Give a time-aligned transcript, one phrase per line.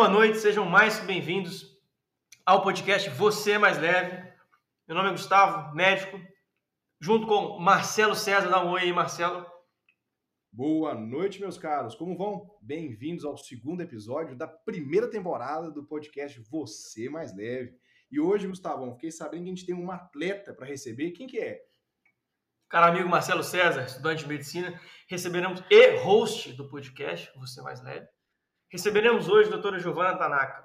[0.00, 1.78] boa noite, sejam mais bem-vindos
[2.46, 4.32] ao podcast Você é Mais Leve.
[4.88, 6.18] Meu nome é Gustavo, médico,
[6.98, 8.48] junto com Marcelo César.
[8.48, 9.44] Dá um oi aí, Marcelo.
[10.50, 11.94] Boa noite, meus caros.
[11.94, 12.48] Como vão?
[12.62, 17.76] Bem-vindos ao segundo episódio da primeira temporada do podcast Você é Mais Leve.
[18.10, 21.10] E hoje, Gustavão, fiquei sabendo que a gente tem um atleta para receber.
[21.10, 21.60] Quem que é?
[22.70, 24.80] Cara amigo Marcelo César, estudante de medicina,
[25.10, 28.08] receberemos e host do podcast Você é Mais Leve.
[28.70, 30.64] Receberemos hoje a doutora Giovana Tanaka.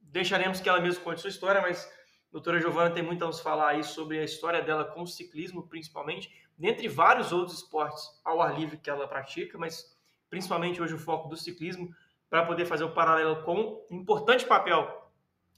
[0.00, 3.40] Deixaremos que ela mesma conte sua história, mas a doutora Giovana tem muito a nos
[3.40, 8.40] falar aí sobre a história dela com o ciclismo, principalmente, dentre vários outros esportes ao
[8.40, 9.94] ar livre que ela pratica, mas
[10.30, 11.94] principalmente hoje o foco do ciclismo,
[12.30, 15.12] para poder fazer o paralelo com o importante papel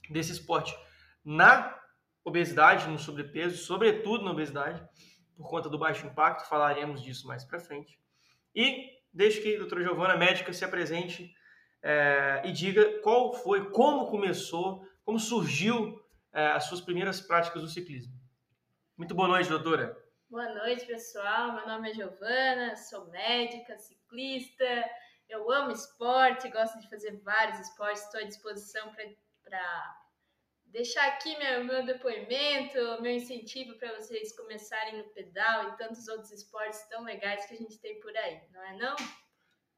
[0.09, 0.77] desse esporte
[1.23, 1.79] na
[2.21, 4.85] obesidade, no sobrepeso, sobretudo na obesidade,
[5.37, 7.97] por conta do baixo impacto, falaremos disso mais para frente.
[8.53, 11.33] E deixe que a doutora Giovana, médica, se apresente
[11.83, 15.99] é, e diga qual foi, como começou, como surgiu
[16.33, 18.13] é, as suas primeiras práticas do ciclismo.
[18.97, 19.97] Muito boa noite, doutora.
[20.29, 21.53] Boa noite, pessoal.
[21.53, 24.89] Meu nome é Giovana, sou médica, ciclista.
[25.27, 28.03] Eu amo esporte, gosto de fazer vários esportes.
[28.03, 28.93] Estou à disposição
[29.43, 30.01] para
[30.67, 36.31] deixar aqui meu, meu depoimento, meu incentivo para vocês começarem no pedal e tantos outros
[36.31, 38.95] esportes tão legais que a gente tem por aí, não é não?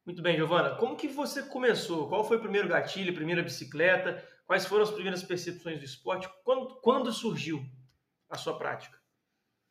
[0.04, 0.76] Muito bem, Giovana.
[0.76, 2.08] Como que você começou?
[2.08, 4.22] Qual foi o primeiro gatilho, primeira bicicleta?
[4.46, 6.28] Quais foram as primeiras percepções do esporte?
[6.44, 7.64] Quando, quando surgiu
[8.28, 8.98] a sua prática?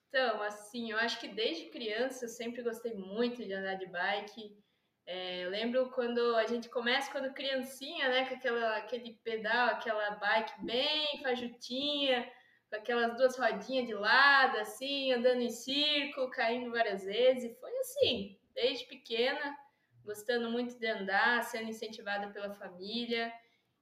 [0.09, 4.57] Então, assim, eu acho que desde criança eu sempre gostei muito de andar de bike.
[5.05, 10.65] É, lembro quando a gente começa quando criancinha, né, com aquela, aquele pedal, aquela bike
[10.65, 12.27] bem fajutinha,
[12.71, 17.55] com aquelas duas rodinhas de lado, assim, andando em círculo, caindo várias vezes.
[17.59, 19.55] Foi assim, desde pequena
[20.03, 23.31] gostando muito de andar, sendo incentivada pela família.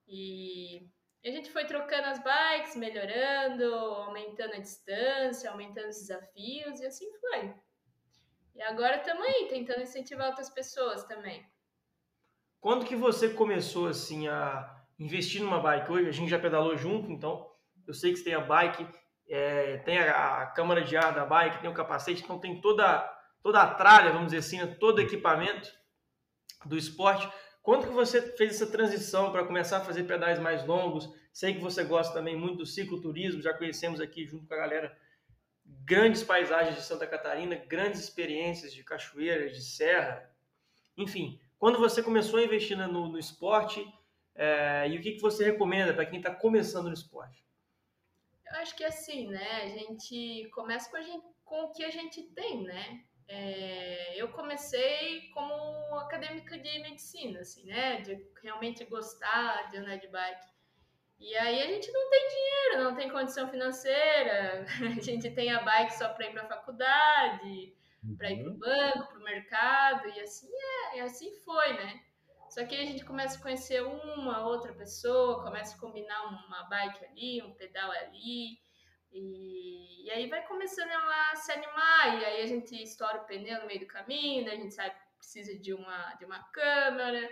[0.08, 0.88] E
[1.24, 7.08] a gente foi trocando as bikes, melhorando, aumentando a distância, aumentando os desafios, e assim
[7.20, 7.54] foi.
[8.56, 11.46] E agora estamos aí, tentando incentivar outras pessoas também.
[12.60, 15.92] Quando que você começou assim a investir numa bike?
[15.92, 17.50] Hoje a gente já pedalou junto, então
[17.88, 18.88] eu sei que você tem a bike,
[19.28, 23.02] é, tem a, a, câmara de ar da bike, tem o capacete, então tem toda,
[23.42, 24.76] toda a tralha, vamos dizer assim, né?
[24.80, 25.81] todo equipamento
[26.66, 27.30] do esporte.
[27.62, 31.10] Quando que você fez essa transição para começar a fazer pedais mais longos?
[31.32, 34.98] Sei que você gosta também muito do cicloturismo, já conhecemos aqui junto com a galera
[35.64, 40.30] grandes paisagens de Santa Catarina, grandes experiências de cachoeiras, de serra.
[40.98, 43.86] Enfim, quando você começou a investir no, no esporte,
[44.36, 47.46] é, e o que, que você recomenda para quem está começando no esporte?
[48.48, 49.64] Eu acho que assim, né?
[49.64, 53.04] A gente começa com, gente, com o que a gente tem, né?
[53.34, 58.02] É, eu comecei como acadêmica de medicina, assim, né?
[58.02, 60.52] De realmente gostar de andar de bike.
[61.18, 64.66] E aí a gente não tem dinheiro, não tem condição financeira,
[64.98, 68.18] a gente tem a bike só para ir para a faculdade, uhum.
[68.18, 72.02] para ir para o banco, para o mercado, e assim é, e assim foi, né?
[72.50, 76.64] Só que aí a gente começa a conhecer uma, outra pessoa, começa a combinar uma
[76.64, 78.60] bike ali, um pedal ali,
[79.14, 83.62] e, e aí vai começando a se animar, e aí a gente estoura o pneu
[83.62, 87.30] no meio do caminho, a gente sabe que precisa de uma, de uma câmera,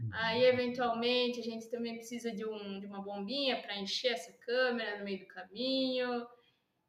[0.00, 0.10] uhum.
[0.12, 4.98] aí eventualmente a gente também precisa de, um, de uma bombinha para encher essa câmera
[4.98, 6.26] no meio do caminho.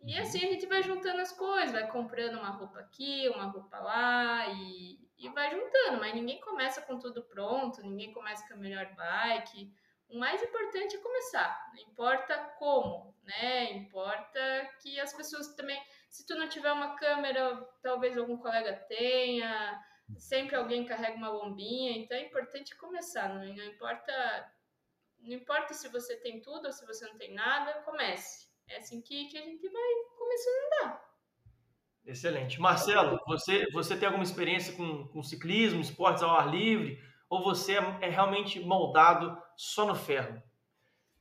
[0.01, 0.21] E uhum.
[0.21, 4.47] assim a gente vai juntando as coisas, vai comprando uma roupa aqui, uma roupa lá
[4.47, 8.95] e, e vai juntando, mas ninguém começa com tudo pronto, ninguém começa com a melhor
[8.95, 9.71] bike.
[10.09, 13.73] O mais importante é começar, não importa como, né?
[13.73, 14.39] Importa
[14.81, 19.79] que as pessoas também, se tu não tiver uma câmera, talvez algum colega tenha,
[20.17, 24.51] sempre alguém carrega uma bombinha, então é importante começar, não, não importa
[25.21, 28.47] não importa se você tem tudo ou se você não tem nada, comece.
[28.67, 31.09] É assim que, que a gente vai começando a andar.
[32.05, 32.59] Excelente.
[32.59, 36.99] Marcelo, você, você tem alguma experiência com, com ciclismo, esportes ao ar livre?
[37.29, 40.41] Ou você é, é realmente moldado só no ferro?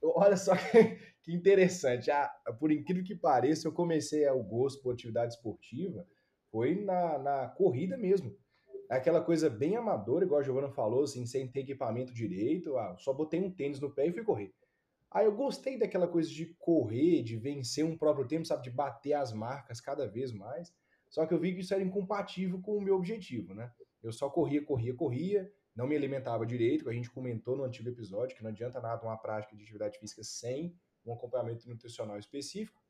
[0.00, 0.52] Olha só
[1.24, 2.08] que, interessante.
[2.08, 6.06] Ah, por incrível que pareça, eu comecei o gosto por atividade esportiva
[6.52, 8.32] foi na, na corrida mesmo.
[8.88, 12.78] Aquela coisa bem amadora, igual a Giovana falou, assim, sem ter equipamento direito.
[12.78, 14.54] Ah, só botei um tênis no pé e fui correr.
[15.10, 18.62] Aí eu gostei daquela coisa de correr, de vencer um próprio tempo, sabe?
[18.62, 20.72] De bater as marcas cada vez mais.
[21.10, 23.72] Só que eu vi que isso era incompatível com o meu objetivo, né?
[24.00, 28.36] Eu só corria, corria, corria, não me alimentava direito, a gente comentou no antigo episódio,
[28.36, 30.76] que não adianta nada uma prática de atividade física sem
[31.06, 32.82] um acompanhamento nutricional específico.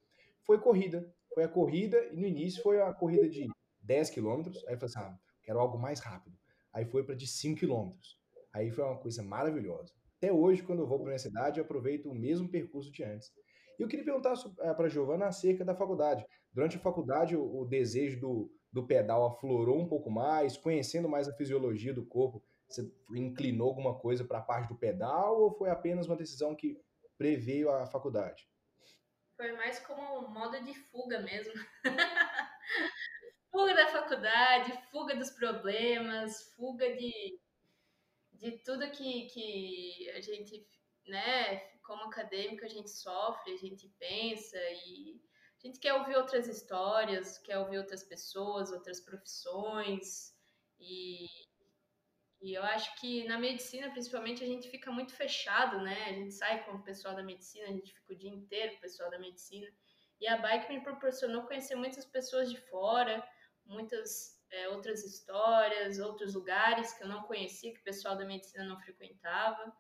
[0.43, 3.47] Foi corrida, foi a corrida, e no início foi a corrida de
[3.83, 6.39] 10 quilômetros, aí eu falei assim, ah, quero algo mais rápido.
[6.73, 8.19] Aí foi para de 5 quilômetros.
[8.55, 9.93] Aí foi uma coisa maravilhosa.
[10.17, 13.31] até hoje, quando eu vou para a universidade, eu aproveito o mesmo percurso de antes.
[13.79, 14.33] E eu queria perguntar
[14.75, 16.25] para a Giovana acerca da faculdade.
[16.55, 21.29] Durante a faculdade, o, o desejo do, do pedal aflorou um pouco mais, conhecendo mais
[21.29, 25.71] a fisiologia do corpo, você inclinou alguma coisa para a parte do pedal ou foi
[25.71, 26.79] apenas uma decisão que
[27.17, 28.47] preveio a faculdade?
[29.37, 31.55] Foi mais como um modo de fuga mesmo.
[33.51, 37.41] fuga da faculdade, fuga dos problemas, fuga de,
[38.33, 40.67] de tudo que, que a gente,
[41.07, 45.21] né, como acadêmico, a gente sofre, a gente pensa e
[45.63, 50.35] a gente quer ouvir outras histórias, quer ouvir outras pessoas, outras profissões
[50.79, 51.27] e,
[52.41, 56.05] e eu acho que na medicina, principalmente, a gente fica muito fechado, né?
[56.05, 58.79] A gente sai com o pessoal da medicina, a gente fica o dia inteiro com
[58.79, 59.67] o pessoal da medicina.
[60.21, 63.27] E a bike me proporcionou conhecer muitas pessoas de fora,
[63.65, 68.65] muitas é, outras histórias, outros lugares que eu não conhecia, que o pessoal da medicina
[68.65, 69.73] não frequentava.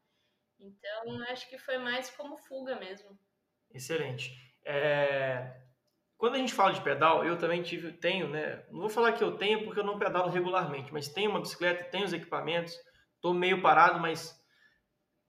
[0.58, 3.18] Então, acho que foi mais como fuga mesmo.
[3.70, 4.32] Excelente.
[4.64, 5.67] É...
[6.18, 8.64] Quando a gente fala de pedal, eu também tive, tenho, né?
[8.72, 11.84] Não vou falar que eu tenho porque eu não pedalo regularmente, mas tenho uma bicicleta,
[11.84, 12.74] tenho os equipamentos,
[13.14, 14.36] estou meio parado, mas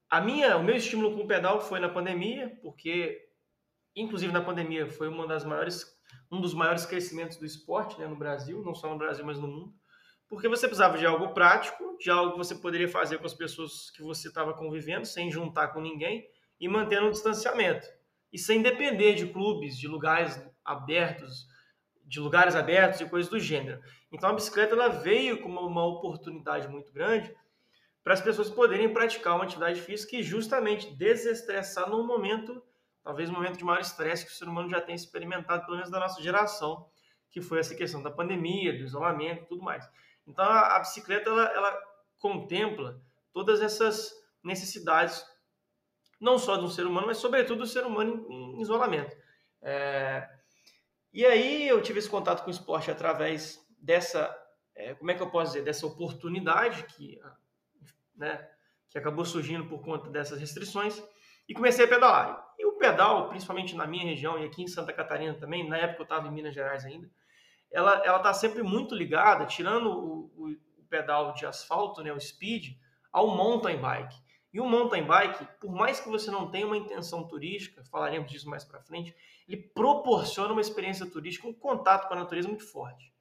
[0.10, 3.30] a minha, o meu estímulo com o pedal foi na pandemia, porque
[3.96, 5.86] inclusive na pandemia foi uma das maiores,
[6.32, 9.48] um dos maiores crescimentos do esporte, né, no Brasil, não só no Brasil, mas no
[9.48, 9.74] mundo,
[10.28, 13.92] porque você precisava de algo prático, de algo que você poderia fazer com as pessoas
[13.92, 16.28] que você estava convivendo, sem juntar com ninguém
[16.60, 17.88] e mantendo um distanciamento
[18.34, 20.40] e sem depender de clubes, de lugares
[20.70, 21.48] abertos,
[22.06, 23.82] de lugares abertos e coisas do gênero.
[24.12, 27.36] Então a bicicleta ela veio como uma oportunidade muito grande
[28.04, 32.64] para as pessoas poderem praticar uma atividade física e justamente desestressar num momento,
[33.04, 35.92] talvez um momento de maior estresse que o ser humano já tem experimentado, pelo menos
[35.92, 36.88] da nossa geração,
[37.30, 39.88] que foi essa questão da pandemia, do isolamento tudo mais.
[40.26, 41.78] Então a, a bicicleta ela, ela
[42.20, 43.02] contempla
[43.34, 44.12] todas essas
[44.44, 45.24] necessidades
[46.20, 49.16] não só do ser humano, mas sobretudo do ser humano em, em isolamento.
[49.62, 50.39] É,
[51.14, 54.36] e aí eu tive esse contato com o esporte através dessa,
[54.76, 57.20] é, como é que eu posso dizer, dessa oportunidade que,
[58.16, 58.48] né,
[58.90, 61.02] que acabou surgindo por conta dessas restrições
[61.48, 62.54] e comecei a pedalar.
[62.58, 66.02] E o pedal, principalmente na minha região e aqui em Santa Catarina também, na época
[66.02, 67.10] eu estava em Minas Gerais ainda,
[67.72, 72.76] ela ela está sempre muito ligada, tirando o, o, pedal de asfalto, né, o speed,
[73.12, 74.16] ao mountain bike.
[74.52, 78.50] E o mountain bike, por mais que você não tenha uma intenção turística, falaremos disso
[78.50, 79.16] mais para frente,
[79.48, 83.14] ele proporciona uma experiência turística, um contato com a natureza muito forte.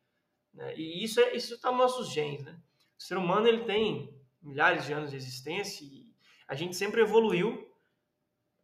[0.54, 0.74] Né?
[0.76, 2.44] E isso é isso está nos nossos genes.
[2.44, 2.58] Né?
[2.98, 6.14] O ser humano ele tem milhares de anos de existência e
[6.46, 7.66] a gente sempre evoluiu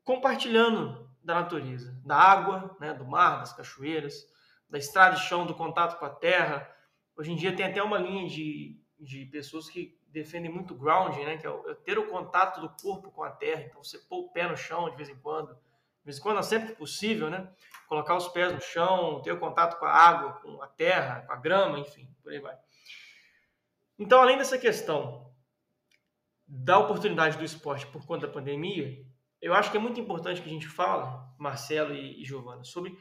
[0.03, 4.27] compartilhando da natureza, da água, né, do mar, das cachoeiras,
[4.69, 6.71] da estrada de chão, do contato com a terra.
[7.17, 11.37] Hoje em dia tem até uma linha de, de pessoas que defendem muito grounding, né?
[11.37, 13.63] Que é, é ter o contato do corpo com a terra.
[13.63, 16.43] Então, você pôr o pé no chão de vez em quando, de vez em quando,
[16.43, 17.53] sempre que possível, né?
[17.89, 21.33] Colocar os pés no chão, ter o contato com a água, com a terra, com
[21.33, 22.57] a grama, enfim, por aí vai.
[23.99, 25.33] Então, além dessa questão
[26.47, 29.05] da oportunidade do esporte por conta da pandemia,
[29.43, 32.97] eu acho que é muito importante que a gente fala, Marcelo e, e Giovana, sobre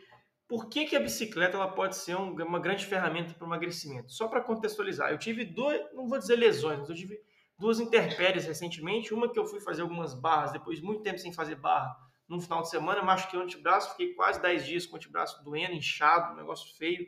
[0.53, 4.13] por que, que a bicicleta ela pode ser um, uma grande ferramenta para o emagrecimento?
[4.13, 7.19] Só para contextualizar, eu tive duas, não vou dizer lesões, mas eu tive
[7.57, 9.15] duas intempéries recentemente.
[9.15, 11.97] Uma que eu fui fazer algumas barras, depois de muito tempo sem fazer barra,
[12.29, 15.73] num final de semana, machuquei o antebraço, fiquei quase 10 dias com o antebraço doendo,
[15.73, 17.07] inchado, um negócio feio.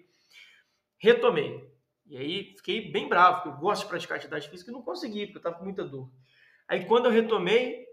[0.97, 1.71] Retomei.
[2.07, 5.27] E aí fiquei bem bravo, porque eu gosto de praticar atividade física e não consegui,
[5.27, 6.11] porque eu estava com muita dor.
[6.67, 7.85] Aí quando eu retomei,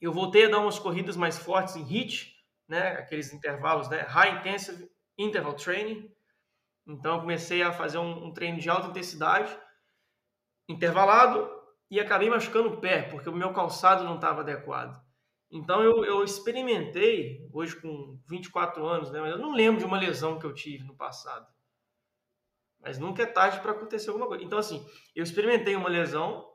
[0.00, 2.35] eu voltei a dar umas corridas mais fortes em HIIT,
[2.68, 6.10] né, aqueles intervalos, né, High Intensive Interval Training.
[6.86, 9.56] Então, comecei a fazer um, um treino de alta intensidade,
[10.68, 11.50] intervalado,
[11.90, 15.00] e acabei machucando o pé, porque o meu calçado não estava adequado.
[15.50, 19.98] Então, eu, eu, experimentei, hoje com 24 anos, né, mas eu não lembro de uma
[19.98, 21.46] lesão que eu tive no passado.
[22.80, 24.44] Mas nunca é tarde para acontecer alguma coisa.
[24.44, 26.46] Então, assim, eu experimentei uma lesão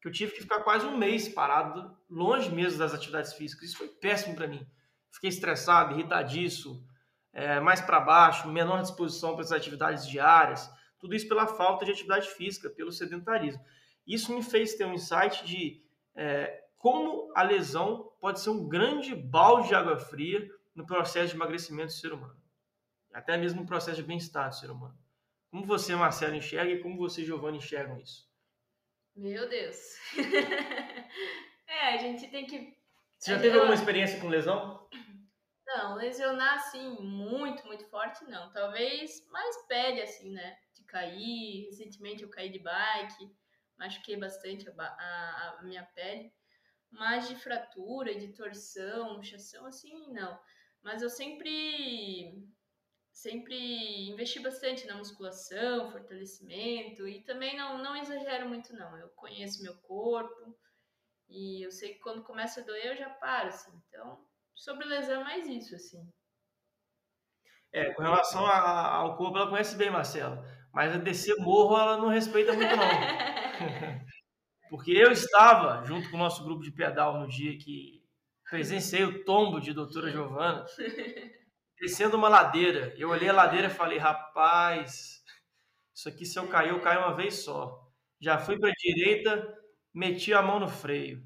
[0.00, 3.68] que eu tive que ficar quase um mês parado, longe mesmo das atividades físicas.
[3.68, 4.66] Isso foi péssimo para mim
[5.14, 6.84] fiquei estressado, irritadiço,
[7.32, 11.90] é, mais para baixo, menor disposição para as atividades diárias, tudo isso pela falta de
[11.90, 13.62] atividade física, pelo sedentarismo.
[14.06, 15.82] Isso me fez ter um insight de
[16.14, 21.34] é, como a lesão pode ser um grande balde de água fria no processo de
[21.34, 22.36] emagrecimento do ser humano,
[23.12, 24.96] até mesmo no processo de bem-estar do ser humano.
[25.50, 28.28] Como você, Marcelo, enxerga e como você, Giovanni, enxergam isso?
[29.16, 29.76] Meu Deus!
[31.66, 32.76] é, a gente tem que.
[33.16, 34.88] Você já teve alguma experiência com lesão?
[35.66, 38.52] Não, lesionar assim, muito, muito forte, não.
[38.52, 40.58] Talvez mais pele, assim, né?
[40.74, 41.66] De cair.
[41.66, 43.34] Recentemente eu caí de bike,
[43.78, 46.32] machuquei bastante a, a, a minha pele.
[46.90, 50.38] Mas de fratura, de torção, luxação, assim, não.
[50.82, 52.46] Mas eu sempre
[53.12, 58.98] sempre investi bastante na musculação, fortalecimento e também não, não exagero muito não.
[58.98, 60.58] Eu conheço meu corpo
[61.28, 63.72] e eu sei que quando começa a doer eu já paro, assim.
[63.88, 66.08] Então, sobre lesão é mais isso, assim.
[67.72, 70.42] É, com relação a, ao corpo, ela conhece bem, Marcelo.
[70.72, 72.84] Mas a descer morro, ela não respeita muito, não.
[74.70, 78.02] Porque eu estava junto com o nosso grupo de pedal no dia que
[78.48, 80.64] presenciei o tombo de doutora Giovana
[81.80, 82.94] descendo uma ladeira.
[82.96, 85.22] Eu olhei a ladeira e falei, rapaz,
[85.94, 87.80] isso aqui se eu cair, eu caio uma vez só.
[88.20, 89.54] Já fui para a direita,
[89.92, 91.22] meti a mão no freio.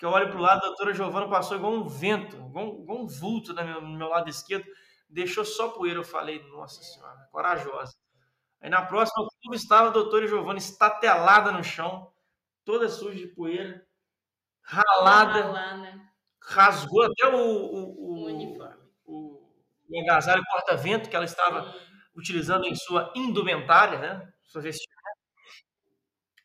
[0.00, 2.82] Porque eu olho para o lado, a doutora Giovana passou igual um vento, igual, um,
[2.82, 4.64] igual um vulto no meu, no meu lado esquerdo,
[5.10, 5.98] deixou só poeira.
[5.98, 7.92] Eu falei, nossa senhora, corajosa.
[8.62, 12.10] Aí na próxima curva estava a doutora Giovana estatelada no chão,
[12.64, 13.86] toda suja de poeira,
[14.62, 15.52] ralada,
[16.40, 18.82] rasgou até o, o, o, o uniforme.
[19.04, 19.52] O,
[19.86, 21.74] o agasalho porta-vento que ela estava
[22.16, 24.32] utilizando em sua indumentária, né?
[24.44, 24.99] Sua vestimenta.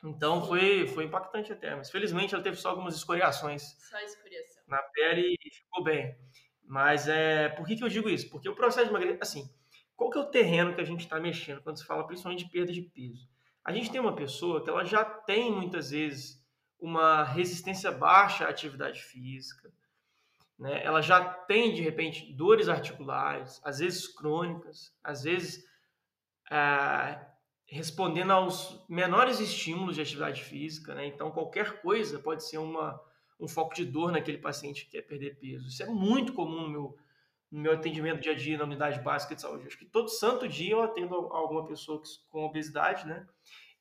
[0.06, 3.76] Então foi, foi impactante até, mas felizmente ela teve só algumas escoriações.
[3.90, 4.64] Só escoriação.
[4.68, 6.16] Na pele e ficou bem.
[6.64, 8.30] Mas é, por que, que eu digo isso?
[8.30, 9.50] Porque o processo de emagrecimento, assim,
[9.96, 12.52] qual que é o terreno que a gente está mexendo quando se fala principalmente de
[12.52, 13.28] perda de peso?
[13.64, 16.44] A gente tem uma pessoa que ela já tem muitas vezes
[16.80, 19.72] uma resistência baixa à atividade física,
[20.58, 20.84] né?
[20.84, 25.66] Ela já tem, de repente, dores articulares, às vezes crônicas, às vezes
[26.52, 27.20] é,
[27.68, 30.94] respondendo aos menores estímulos de atividade física.
[30.94, 31.08] Né?
[31.08, 33.00] Então, qualquer coisa pode ser uma,
[33.40, 35.68] um foco de dor naquele paciente que quer perder peso.
[35.68, 36.98] Isso é muito comum no meu,
[37.52, 39.68] no meu atendimento dia a dia na unidade básica de saúde.
[39.68, 43.26] Acho que todo santo dia eu atendo alguma pessoa com obesidade, né?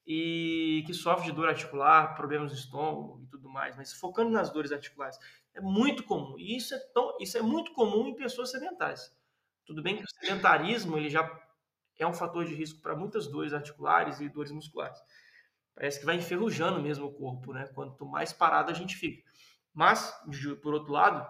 [0.06, 3.76] E que sofre de dor articular, problemas no estômago e tudo mais.
[3.76, 5.18] Mas focando nas dores articulares,
[5.54, 6.38] é muito comum.
[6.38, 9.14] E isso é, tão, isso é muito comum em pessoas sedentárias.
[9.64, 11.24] Tudo bem que o sedentarismo ele já
[11.98, 14.98] é um fator de risco para muitas dores articulares e dores musculares.
[15.74, 17.66] Parece que vai enferrujando mesmo o corpo, né?
[17.74, 19.28] Quanto mais parado a gente fica.
[19.72, 20.14] Mas,
[20.62, 21.28] por outro lado,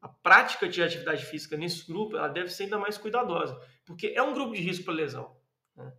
[0.00, 4.22] a prática de atividade física nesse grupo ela deve ser ainda mais cuidadosa, porque é
[4.22, 5.36] um grupo de risco para lesão.
[5.76, 5.92] Né?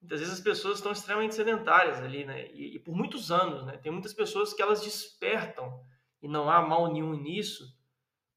[0.00, 2.48] Muitas vezes as pessoas estão extremamente sedentárias ali, né?
[2.52, 3.76] E, e por muitos anos, né?
[3.78, 5.80] Tem muitas pessoas que elas despertam
[6.22, 7.76] e não há mal nenhum nisso,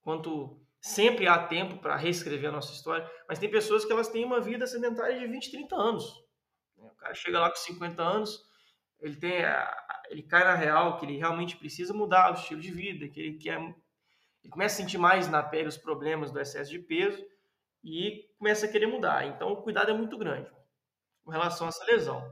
[0.02, 4.26] quanto sempre há tempo para reescrever a nossa história, mas tem pessoas que elas têm
[4.26, 6.06] uma vida sedentária de 20, 30 anos.
[6.78, 8.40] O cara chega lá com 50 anos,
[9.00, 9.42] ele tem
[10.10, 13.38] ele cai na real que ele realmente precisa mudar o estilo de vida, que ele
[13.38, 13.60] quer
[14.42, 17.24] ele começa a sentir mais na pele os problemas do excesso de peso
[17.84, 19.26] e começa a querer mudar.
[19.28, 20.50] Então o cuidado é muito grande
[21.24, 22.24] com relação a essa lesão.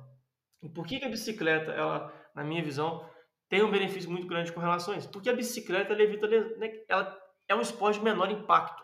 [0.62, 3.08] E por que, que a bicicleta, ela, na minha visão,
[3.50, 5.10] tem um benefício muito grande com relação a isso.
[5.10, 8.84] Porque a bicicleta ela evita, né, ela é um esporte de menor impacto.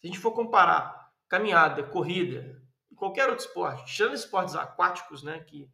[0.00, 2.62] Se a gente for comparar caminhada, corrida
[2.94, 5.70] qualquer outro esporte, tirando esportes aquáticos, né, que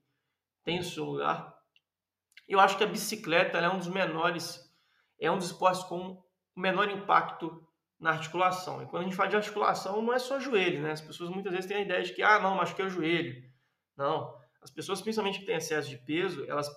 [0.64, 1.54] tem o seu lugar,
[2.48, 4.60] eu acho que a bicicleta é um dos menores,
[5.20, 6.22] é um dos esportes com
[6.56, 7.64] menor impacto
[7.98, 8.82] na articulação.
[8.82, 10.90] E quando a gente fala de articulação, não é só joelho, né?
[10.90, 13.40] As pessoas muitas vezes têm a ideia de que, ah, não, machuquei o joelho.
[13.96, 14.36] Não.
[14.62, 16.68] As pessoas, principalmente que têm excesso de peso, elas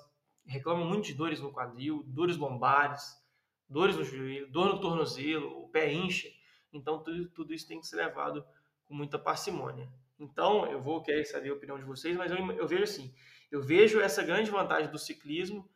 [0.46, 3.16] reclamam muito de dores no quadril, dores lombares,
[3.70, 6.30] dores no joelho, dor no tornozelo, o pé incha.
[6.72, 8.46] Então, tudo, tudo isso tem que ser levado
[8.86, 9.90] com muita parcimônia.
[10.20, 13.14] Então, eu vou querer saber a opinião de vocês, mas eu, eu vejo assim,
[13.52, 15.70] eu vejo essa grande vantagem do ciclismo,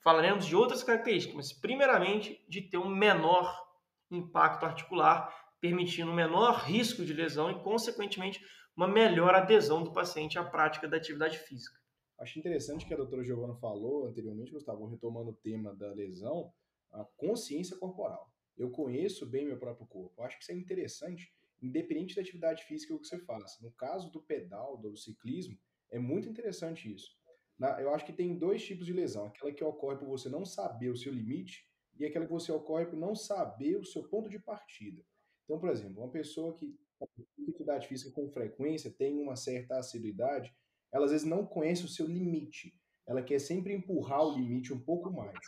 [0.00, 3.66] falaremos de outras características, mas primeiramente de ter um menor
[4.10, 8.40] impacto articular, permitindo um menor risco de lesão e, consequentemente,
[8.76, 11.76] uma melhor adesão do paciente à prática da atividade física.
[12.18, 16.52] Acho interessante que a doutora Giovana falou anteriormente, Gustavo, retomando o tema da lesão,
[16.92, 18.32] a consciência corporal.
[18.56, 20.22] Eu conheço bem meu próprio corpo.
[20.22, 23.62] Acho que isso é interessante, independente da atividade física que você faça.
[23.62, 25.56] No caso do pedal, do ciclismo,
[25.90, 27.16] é muito interessante isso.
[27.58, 30.44] Na, eu acho que tem dois tipos de lesão: aquela que ocorre por você não
[30.44, 31.66] saber o seu limite
[31.98, 35.02] e aquela que você ocorre por não saber o seu ponto de partida.
[35.44, 40.54] Então, por exemplo, uma pessoa que tem atividade física com frequência, tem uma certa assiduidade,
[40.92, 42.74] ela às vezes não conhece o seu limite.
[43.06, 45.38] Ela quer sempre empurrar o limite um pouco mais.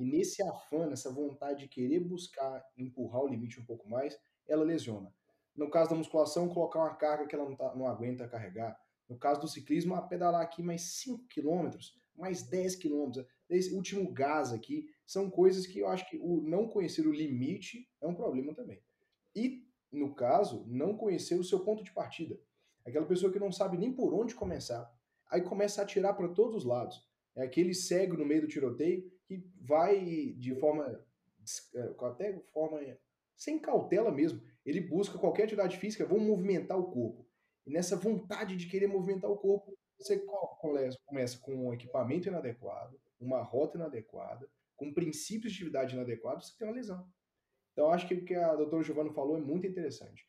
[0.00, 4.64] E nesse afã, nessa vontade de querer buscar empurrar o limite um pouco mais, ela
[4.64, 5.14] lesiona.
[5.54, 8.80] No caso da musculação, colocar uma carga que ela não, tá, não aguenta carregar.
[9.06, 11.68] No caso do ciclismo, pedalar aqui mais 5 km,
[12.16, 16.66] mais 10 km, esse último gás aqui, são coisas que eu acho que o não
[16.66, 18.82] conhecer o limite é um problema também.
[19.36, 22.40] E, no caso, não conhecer o seu ponto de partida.
[22.86, 24.90] Aquela pessoa que não sabe nem por onde começar.
[25.28, 27.06] Aí começa a atirar para todos os lados.
[27.36, 30.84] É aquele cego no meio do tiroteio que vai de forma
[31.74, 32.80] é, até forma
[33.36, 34.42] sem cautela mesmo.
[34.66, 37.24] Ele busca qualquer atividade física, vamos movimentar o corpo.
[37.64, 40.18] E nessa vontade de querer movimentar o corpo, você
[41.06, 46.66] começa com um equipamento inadequado, uma rota inadequada, com princípios de atividade inadequados, você tem
[46.66, 47.06] uma lesão.
[47.72, 50.26] Então, acho que o que a doutora Giovanna falou é muito interessante.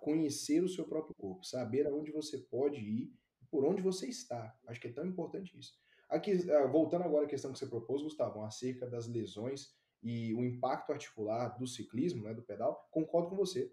[0.00, 3.12] Conhecer o seu próprio corpo, saber aonde você pode ir
[3.50, 4.56] por onde você está.
[4.66, 5.74] Acho que é tão importante isso.
[6.08, 10.44] Aqui, ah, voltando agora à questão que você propôs, Gustavo, acerca das lesões e o
[10.44, 13.70] impacto articular do ciclismo, né, do pedal, concordo com você.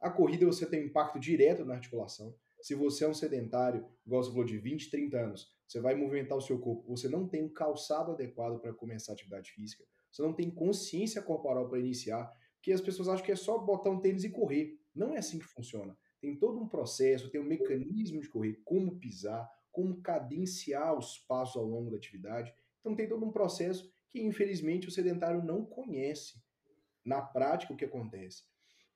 [0.00, 2.34] A corrida você tem um impacto direto na articulação.
[2.60, 6.36] Se você é um sedentário, igual você falou, de 20, 30 anos, você vai movimentar
[6.36, 10.22] o seu corpo, você não tem um calçado adequado para começar a atividade física, você
[10.22, 14.00] não tem consciência corporal para iniciar, porque as pessoas acham que é só botar um
[14.00, 14.78] tênis e correr.
[14.94, 15.96] Não é assim que funciona.
[16.20, 21.56] Tem todo um processo, tem um mecanismo de correr, como pisar, como cadenciar os passos
[21.56, 22.54] ao longo da atividade.
[22.80, 26.40] Então tem todo um processo que infelizmente o sedentário não conhece
[27.04, 28.44] na prática o que acontece.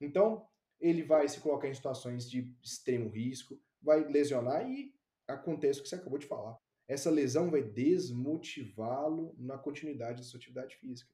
[0.01, 0.47] Então,
[0.79, 4.95] ele vai se colocar em situações de extremo risco, vai lesionar e
[5.27, 6.57] acontece o que você acabou de falar.
[6.87, 11.11] Essa lesão vai desmotivá-lo na continuidade da sua atividade física.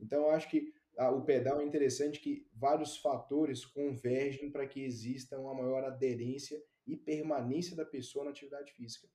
[0.00, 4.82] Então, eu acho que ah, o pedal é interessante que vários fatores convergem para que
[4.82, 9.08] exista uma maior aderência e permanência da pessoa na atividade física.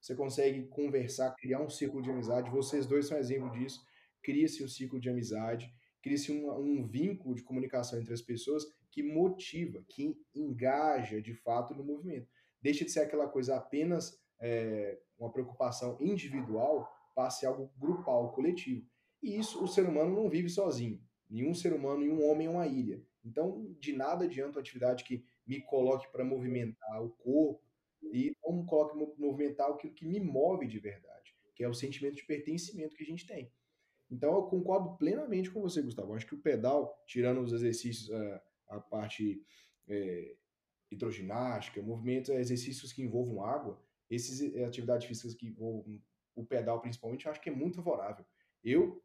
[0.00, 2.50] Você consegue conversar, criar um círculo de amizade.
[2.50, 3.84] Vocês dois são exemplo disso.
[4.22, 9.02] Cria-se um círculo de amizade, cria-se um, um vínculo de comunicação entre as pessoas que
[9.02, 12.28] motiva, que engaja de fato no movimento.
[12.60, 18.86] Deixa de ser aquela coisa apenas é, uma preocupação individual, passe algo grupal, coletivo.
[19.22, 21.00] E isso o ser humano não vive sozinho.
[21.28, 23.02] Nenhum ser humano e um homem é uma ilha.
[23.24, 27.66] Então, de nada adianta uma atividade que me coloque para movimentar o corpo,
[28.12, 32.24] e não coloque movimentar aquilo que me move de verdade, que é o sentimento de
[32.24, 33.50] pertencimento que a gente tem.
[34.10, 36.14] Então eu concordo plenamente com você, Gustavo.
[36.14, 39.42] Acho que o pedal, tirando os exercícios, a, eh, a parte
[39.88, 40.36] é,
[40.90, 46.00] hidroginástica, movimentos, exercícios que envolvam água, esses eh, atividades físicas que envolvam
[46.36, 48.24] o pedal principalmente, eu acho que é muito favorável.
[48.62, 49.02] Eu,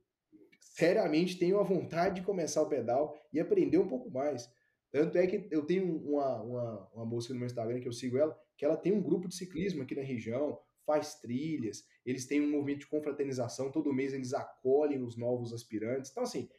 [0.60, 4.52] seriamente, tenho a vontade de começar o pedal e aprender um pouco mais.
[4.92, 8.18] Tanto é que eu tenho uma, uma, uma moça no meu Instagram que eu sigo
[8.18, 12.42] ela, que ela tem um grupo de ciclismo aqui na região, faz trilhas, eles têm
[12.42, 16.12] um movimento de confraternização, todo mês eles acolhem os novos aspirantes.
[16.12, 16.50] Então, assim,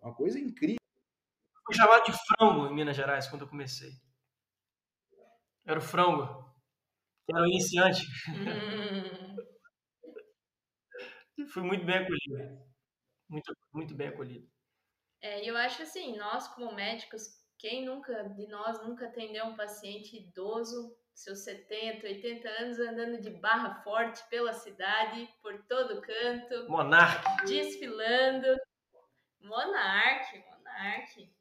[0.00, 0.78] uma coisa incrível.
[1.66, 3.90] Fui chamado de frango em Minas Gerais quando eu comecei.
[5.66, 6.50] Era o frango.
[7.30, 8.02] Era o iniciante.
[8.30, 9.36] Hum.
[11.52, 12.72] fui muito bem acolhido.
[13.28, 14.50] Muito, muito bem acolhido.
[15.20, 20.16] É, eu acho assim, nós como médicos quem nunca de nós nunca atendeu um paciente
[20.16, 26.68] idoso, seus 70, 80 anos, andando de barra forte pela cidade, por todo canto.
[26.68, 27.46] Monarque.
[27.46, 28.48] Desfilando.
[29.40, 31.32] Monarque, monarque.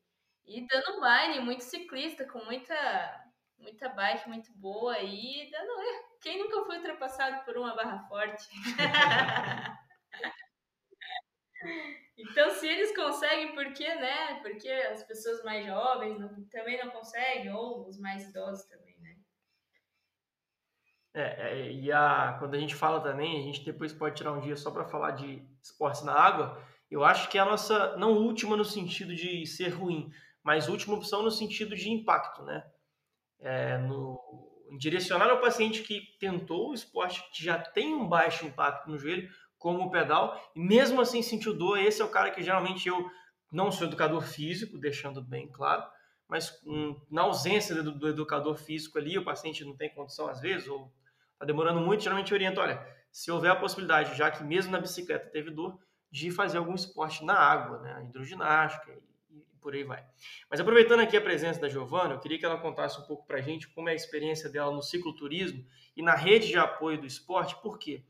[0.46, 3.26] E dando baile, muito ciclista, com muita,
[3.58, 5.74] muita bike muito boa e dando.
[6.22, 8.48] Quem nunca foi ultrapassado por uma barra forte?
[12.22, 14.40] Então, se eles conseguem, por que, né?
[14.42, 19.16] Porque as pessoas mais jovens não, também não conseguem, ou os mais idosos também, né?
[21.14, 24.40] É, é, e a, quando a gente fala também, a gente depois pode tirar um
[24.40, 26.62] dia só para falar de esportes na água.
[26.90, 30.12] Eu acho que é a nossa, não última no sentido de ser ruim,
[30.44, 32.64] mas última opção no sentido de impacto, né?
[33.40, 34.20] É, no,
[34.78, 39.30] direcionar ao paciente que tentou o esporte, que já tem um baixo impacto no joelho,
[39.62, 41.78] como o pedal, e mesmo assim sentiu dor.
[41.78, 43.10] Esse é o cara que geralmente eu
[43.52, 45.84] não sou educador físico, deixando bem claro,
[46.28, 50.42] mas hum, na ausência do, do, educador físico ali, o paciente não tem condição às
[50.42, 50.92] vezes, ou
[51.34, 54.80] está demorando muito, geralmente eu oriento, olha, se houver a possibilidade, já que mesmo na
[54.80, 55.78] bicicleta teve dor,
[56.10, 58.92] de fazer algum esporte na água, né, hidroginástica
[59.30, 60.04] e, e por aí vai.
[60.50, 63.38] Mas aproveitando aqui a presença da Giovana, eu queria que ela contasse um pouco para
[63.38, 65.64] a gente como é a experiência dela no cicloturismo
[65.96, 68.04] e na rede de apoio do esporte, por quê?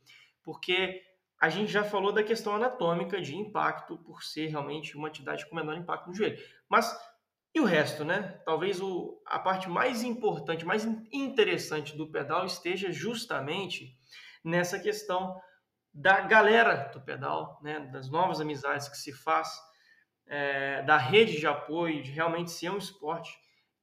[0.44, 1.11] Porque
[1.42, 5.56] a gente já falou da questão anatômica de impacto por ser realmente uma atividade com
[5.56, 6.38] menor impacto no joelho.
[6.70, 6.96] Mas
[7.54, 8.40] e o resto, né?
[8.46, 13.98] Talvez o, a parte mais importante, mais interessante do pedal esteja justamente
[14.44, 15.36] nessa questão
[15.92, 17.80] da galera do pedal, né?
[17.92, 19.50] Das novas amizades que se faz,
[20.28, 23.36] é, da rede de apoio, de realmente ser um esporte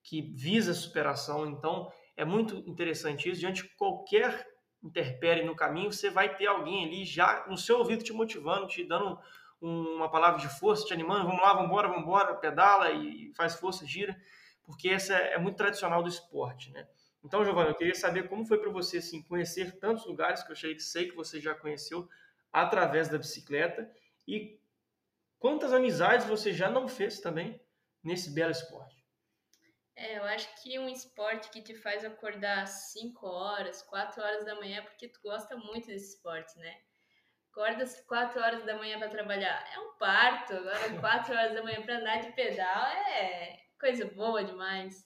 [0.02, 1.44] que visa superação.
[1.44, 4.46] Então, é muito interessante isso diante de qualquer
[4.82, 8.84] interpere no caminho, você vai ter alguém ali já no seu ouvido te motivando, te
[8.84, 9.18] dando
[9.60, 13.54] uma palavra de força, te animando, vamos lá, vamos embora, vamos embora, pedala e faz
[13.56, 14.16] força, gira,
[14.64, 16.86] porque essa é, é muito tradicional do esporte, né?
[17.24, 20.56] Então, Giovanni, eu queria saber como foi para você assim, conhecer tantos lugares que eu
[20.78, 22.08] sei que você já conheceu
[22.52, 23.90] através da bicicleta
[24.26, 24.60] e
[25.38, 27.60] quantas amizades você já não fez também
[28.02, 28.97] nesse belo esporte.
[29.98, 34.54] É, eu acho que um esporte que te faz acordar 5 horas, 4 horas da
[34.54, 36.72] manhã, porque tu gosta muito desse esporte, né?
[37.50, 40.54] Acorda às 4 horas da manhã para trabalhar, é um parto.
[40.54, 45.04] Agora, 4 horas da manhã para andar de pedal é coisa boa demais.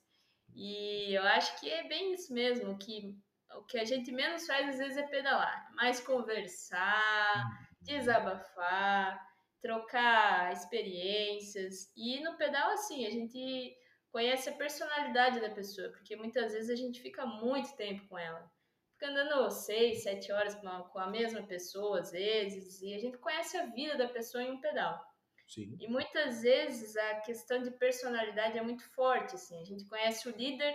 [0.55, 3.16] E eu acho que é bem isso mesmo, que
[3.57, 7.66] o que a gente menos faz às vezes é pedalar, mais conversar, uhum.
[7.81, 9.18] desabafar,
[9.62, 11.90] trocar experiências.
[11.96, 13.74] E no pedal, assim, a gente
[14.12, 18.48] conhece a personalidade da pessoa, porque muitas vezes a gente fica muito tempo com ela.
[18.92, 22.98] Fica andando seis, sete horas com a, com a mesma pessoa, às vezes, e a
[22.98, 25.03] gente conhece a vida da pessoa em um pedal.
[25.48, 25.77] Sim.
[25.81, 29.61] E muitas vezes a questão de personalidade é muito forte, assim.
[29.61, 30.72] A gente conhece o líder,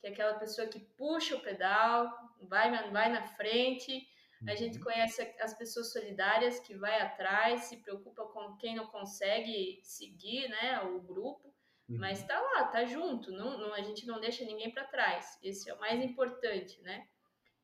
[0.00, 2.10] que é aquela pessoa que puxa o pedal,
[2.42, 4.06] vai, vai na frente.
[4.46, 4.84] A gente uhum.
[4.84, 10.80] conhece as pessoas solidárias que vai atrás, se preocupa com quem não consegue seguir, né,
[10.82, 11.52] o grupo.
[11.96, 15.38] Mas tá lá, tá junto, não, não, a gente não deixa ninguém para trás.
[15.42, 17.08] Esse é o mais importante, né?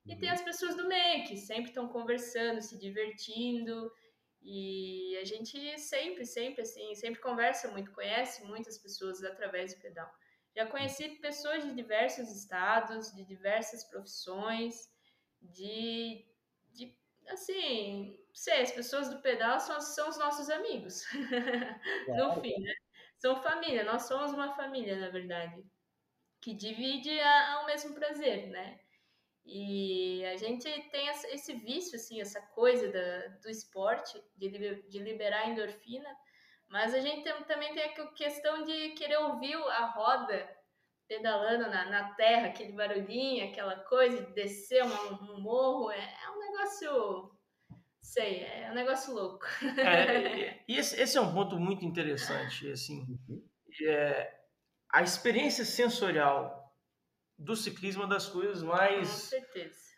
[0.07, 0.35] E tem uhum.
[0.35, 3.91] as pessoas do meio que sempre estão conversando, se divertindo.
[4.43, 10.11] E a gente sempre, sempre, assim, sempre conversa muito, conhece muitas pessoas através do pedal.
[10.55, 14.89] Já conheci pessoas de diversos estados, de diversas profissões,
[15.41, 16.25] de,
[16.73, 16.97] de
[17.29, 21.03] assim, sei, as pessoas do pedal são, são os nossos amigos,
[22.09, 22.75] no fim, né?
[23.25, 25.65] São família, nós somos uma família, na verdade,
[26.43, 28.79] que divide a, o mesmo prazer, né?
[29.47, 34.51] E a gente tem esse vício, assim, essa coisa da, do esporte, de,
[34.91, 36.15] de liberar endorfina,
[36.69, 40.47] mas a gente também tem a questão de querer ouvir a roda
[41.09, 46.31] pedalando na, na terra, aquele barulhinho, aquela coisa de descer um, um morro, é, é
[46.31, 47.34] um negócio
[48.05, 49.47] Sei, é um negócio louco.
[49.79, 53.43] É, e esse, esse, é um ponto muito interessante, assim, uhum.
[53.88, 54.31] é,
[54.93, 56.71] a experiência sensorial
[57.38, 59.31] do ciclismo é uma das coisas mais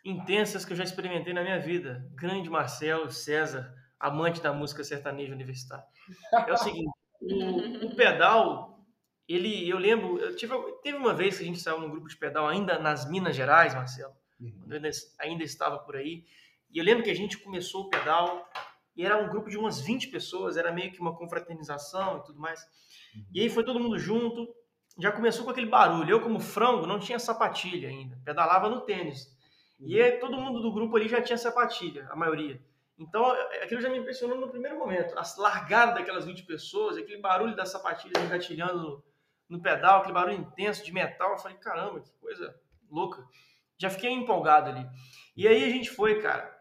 [0.05, 2.09] intensas que eu já experimentei na minha vida.
[2.15, 5.85] Grande Marcelo César, amante da música sertaneja universitária.
[6.47, 6.89] É o seguinte,
[7.19, 8.79] o, o, pedal,
[9.27, 12.15] ele, eu lembro, eu tive, teve uma vez que a gente saiu num grupo de
[12.15, 14.59] pedal ainda nas Minas Gerais, Marcelo, uhum.
[14.59, 14.89] quando eu ainda,
[15.19, 16.25] ainda estava por aí,
[16.69, 18.47] e eu lembro que a gente começou o pedal
[18.95, 22.39] e era um grupo de umas 20 pessoas, era meio que uma confraternização e tudo
[22.39, 22.59] mais.
[23.15, 23.25] Uhum.
[23.33, 24.47] E aí foi todo mundo junto,
[24.99, 26.09] já começou com aquele barulho.
[26.09, 29.31] Eu, como frango, não tinha sapatilha ainda, pedalava no tênis.
[29.79, 32.59] E aí, todo mundo do grupo ali já tinha sapatilha, a maioria.
[32.97, 33.29] Então,
[33.61, 35.13] aquilo já me impressionou no primeiro momento.
[35.15, 39.03] A largada daquelas 20 pessoas, aquele barulho das sapatilhas engatilhando no,
[39.47, 41.33] no pedal, aquele barulho intenso de metal.
[41.33, 43.23] Eu falei, caramba, que coisa louca.
[43.77, 44.89] Já fiquei empolgado ali.
[45.35, 46.56] E aí a gente foi, cara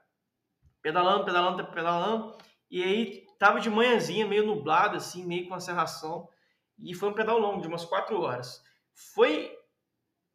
[0.87, 2.39] pedalando, pedalando, pedalando.
[2.71, 5.59] E aí tava de manhãzinha, meio nublado, assim, meio com a.
[6.79, 8.63] E foi um pedal longo, de umas quatro horas.
[9.13, 9.53] Foi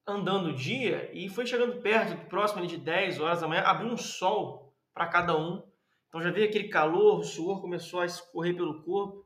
[0.06, 3.96] andando o dia e foi chegando perto, próximo de 10 horas da manhã, abriu um
[3.98, 5.64] sol para cada um.
[6.10, 9.24] Então já veio aquele calor, o suor começou a escorrer pelo corpo.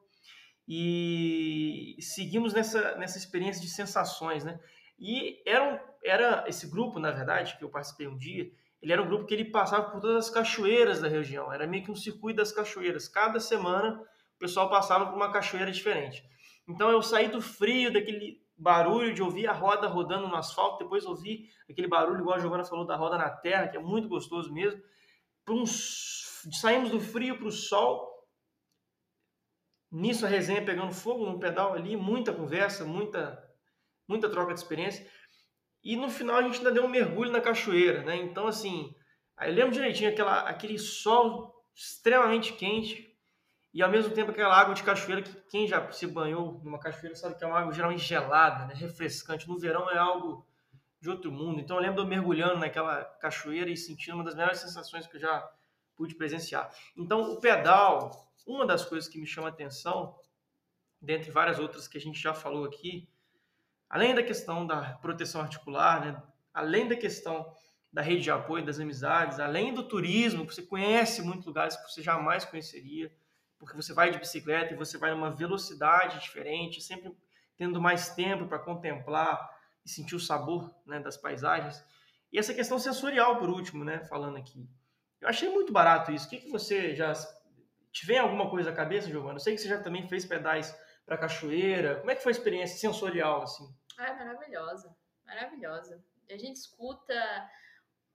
[0.68, 4.60] E seguimos nessa, nessa experiência de sensações, né?
[5.00, 8.48] E era, um, era esse grupo, na verdade, que eu participei um dia,
[8.86, 11.52] ele era um grupo que ele passava por todas as cachoeiras da região.
[11.52, 13.08] Era meio que um circuito das cachoeiras.
[13.08, 14.00] Cada semana
[14.36, 16.24] o pessoal passava por uma cachoeira diferente.
[16.70, 21.04] Então eu saí do frio, daquele barulho de ouvir a roda rodando no asfalto, depois
[21.04, 24.54] ouvi aquele barulho, igual a Giovana falou, da roda na terra, que é muito gostoso
[24.54, 24.80] mesmo.
[25.50, 25.66] Um...
[25.66, 28.08] Saímos do frio para o sol.
[29.92, 33.44] Nisso a resenha pegando fogo no pedal ali, muita conversa, muita,
[34.08, 35.10] muita troca de experiência.
[35.86, 38.16] E no final a gente ainda deu um mergulho na cachoeira, né?
[38.16, 38.96] Então, assim,
[39.38, 43.16] aí lembro direitinho aquela, aquele sol extremamente quente
[43.72, 47.16] e ao mesmo tempo aquela água de cachoeira que quem já se banhou numa cachoeira
[47.16, 48.74] sabe que é uma água geralmente gelada, né?
[48.74, 49.48] refrescante.
[49.48, 50.48] No verão é algo
[51.00, 51.60] de outro mundo.
[51.60, 55.22] Então eu lembro eu mergulhando naquela cachoeira e sentindo uma das melhores sensações que eu
[55.22, 55.48] já
[55.96, 56.72] pude presenciar.
[56.98, 58.10] Então o pedal,
[58.48, 60.16] uma das coisas que me chama atenção,
[61.00, 63.08] dentre várias outras que a gente já falou aqui,
[63.90, 66.24] além da questão da proteção articular, né?
[66.54, 67.54] além da questão
[67.92, 72.02] da rede de apoio, das amizades, além do turismo, você conhece muitos lugares que você
[72.02, 73.12] jamais conheceria,
[73.58, 77.16] porque você vai de bicicleta e você vai numa velocidade diferente, sempre
[77.56, 79.50] tendo mais tempo para contemplar
[79.86, 81.84] e sentir o sabor né, das paisagens.
[82.32, 84.68] E essa questão sensorial, por último, né, falando aqui.
[85.22, 86.28] Eu achei muito barato isso.
[86.28, 87.14] O que, que você já.
[87.92, 89.36] Te vem alguma coisa à cabeça, Giovana?
[89.36, 92.00] Eu sei que você já também fez pedais para cachoeira.
[92.00, 93.68] Como é que foi a experiência sensorial, assim?
[93.98, 96.04] Ah, maravilhosa, maravilhosa.
[96.30, 97.14] A gente escuta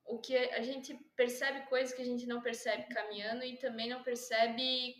[0.04, 4.02] o que a gente percebe coisas que a gente não percebe caminhando e também não
[4.02, 4.96] percebe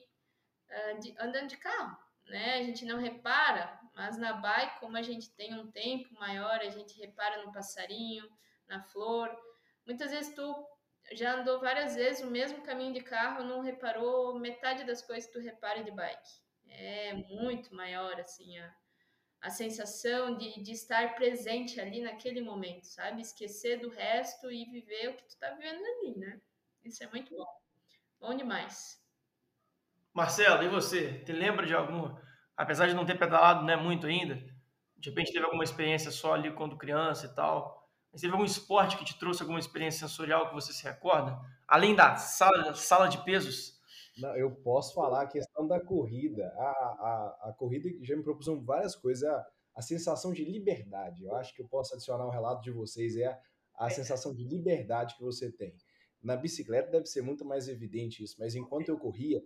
[0.70, 2.58] uh, de, andando de carro, né?
[2.58, 6.68] A gente não repara, mas na bike, como a gente tem um tempo maior, a
[6.68, 8.24] gente repara no passarinho,
[8.68, 9.28] na flor.
[9.84, 10.54] Muitas vezes tu
[11.12, 15.32] já andou várias vezes o mesmo caminho de carro, não reparou metade das coisas que
[15.32, 16.30] tu repara de bike.
[16.70, 18.74] É muito maior, assim, a,
[19.42, 23.20] a sensação de, de estar presente ali naquele momento, sabe?
[23.20, 26.40] Esquecer do resto e viver o que tu tá vivendo ali, né?
[26.84, 27.60] Isso é muito bom.
[28.20, 29.00] Bom demais.
[30.12, 31.20] Marcelo, e você?
[31.24, 32.14] Te lembra de algum,
[32.56, 34.36] apesar de não ter pedalado né, muito ainda,
[34.96, 38.96] de repente teve alguma experiência só ali quando criança e tal, mas teve algum esporte
[38.96, 41.38] que te trouxe alguma experiência sensorial que você se recorda?
[41.66, 43.79] Além da sala, sala de pesos?
[44.20, 46.52] Não, eu posso falar a questão da corrida.
[46.56, 49.24] A, a, a corrida já me propôs várias coisas.
[49.24, 51.24] A, a sensação de liberdade.
[51.24, 53.16] Eu acho que eu posso adicionar um relato de vocês.
[53.16, 53.40] É a,
[53.78, 53.90] a é.
[53.90, 55.74] sensação de liberdade que você tem.
[56.22, 59.42] Na bicicleta deve ser muito mais evidente isso, mas enquanto eu corria,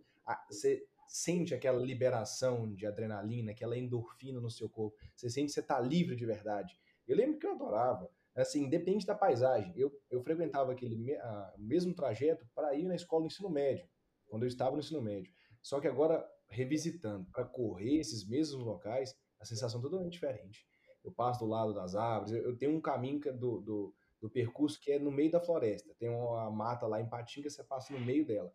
[0.50, 4.96] você sente aquela liberação de adrenalina, aquela endorfina no seu corpo.
[5.14, 6.76] Você sente que você está livre de verdade.
[7.06, 9.72] Eu lembro que eu adorava assim, independente da paisagem.
[9.76, 13.86] Eu, eu frequentava aquele a, mesmo trajeto para ir na escola do ensino médio,
[14.34, 15.32] quando eu estava no ensino médio.
[15.62, 20.66] Só que agora, revisitando, para correr esses mesmos locais, a sensação é totalmente diferente.
[21.04, 24.80] Eu passo do lado das árvores, eu, tenho um caminho é do, do, do, percurso
[24.80, 25.94] que é no meio da floresta.
[26.00, 28.52] Tem uma mata lá em Patinga, você passa no meio dela.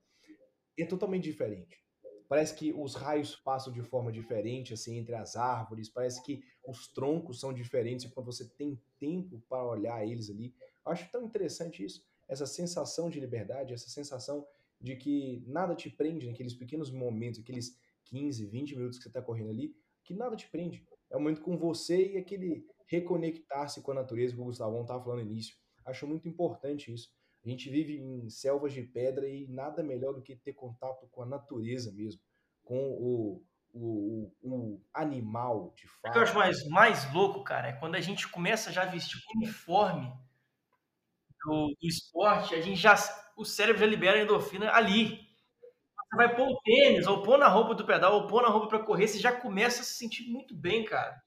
[0.77, 1.81] É totalmente diferente.
[2.27, 5.87] Parece que os raios passam de forma diferente, assim, entre as árvores.
[5.89, 10.53] Parece que os troncos são diferentes quando você tem tempo para olhar eles ali.
[10.85, 14.45] Eu acho tão interessante isso, essa sensação de liberdade, essa sensação
[14.79, 19.21] de que nada te prende naqueles pequenos momentos, aqueles 15, 20 minutos que você está
[19.21, 20.85] correndo ali, que nada te prende.
[21.09, 25.03] É um momento com você e aquele reconectar-se com a natureza que o Gustavão estava
[25.03, 25.55] falando no início.
[25.85, 27.11] Acho muito importante isso.
[27.45, 31.21] A gente vive em selvas de pedra e nada melhor do que ter contato com
[31.21, 32.21] a natureza mesmo,
[32.63, 36.09] com o, o, o, animal de fato.
[36.09, 38.87] O que eu acho mais, mais louco, cara, é quando a gente começa já a
[38.87, 40.11] vestir o uniforme
[41.45, 42.95] do, do esporte, a gente já.
[43.39, 45.17] O cérebro já libera a endorfina ali.
[45.97, 48.67] Você vai pôr o tênis, ou pôr na roupa do pedal, ou pôr na roupa
[48.67, 51.21] para correr, você já começa a se sentir muito bem, cara.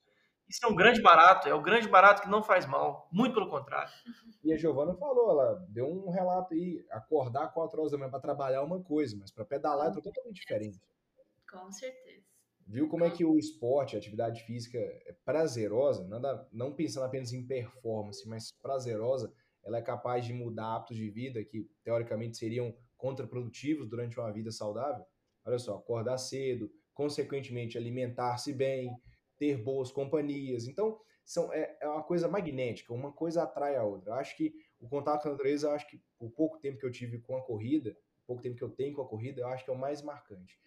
[0.47, 3.49] Isso é um grande barato, é o grande barato que não faz mal, muito pelo
[3.49, 3.91] contrário.
[4.43, 8.19] E a Giovana falou, ela deu um relato aí, acordar 4 horas da manhã para
[8.19, 10.79] trabalhar é uma coisa, mas para pedalar é totalmente diferente.
[11.49, 12.27] Com certeza.
[12.67, 17.33] Viu como é que o esporte, a atividade física é prazerosa, nada, não pensando apenas
[17.33, 22.75] em performance, mas prazerosa, ela é capaz de mudar hábitos de vida que teoricamente seriam
[22.97, 25.05] contraprodutivos durante uma vida saudável?
[25.45, 28.95] Olha só, acordar cedo, consequentemente alimentar-se bem,
[29.37, 30.67] ter boas companhias.
[30.67, 34.11] Então, são, é, é uma coisa magnética, uma coisa atrai a outra.
[34.11, 36.91] Eu acho que o contato com a natureza, acho que o pouco tempo que eu
[36.91, 37.91] tive com a corrida,
[38.23, 40.01] o pouco tempo que eu tenho com a corrida, eu acho que é o mais
[40.01, 40.59] marcante.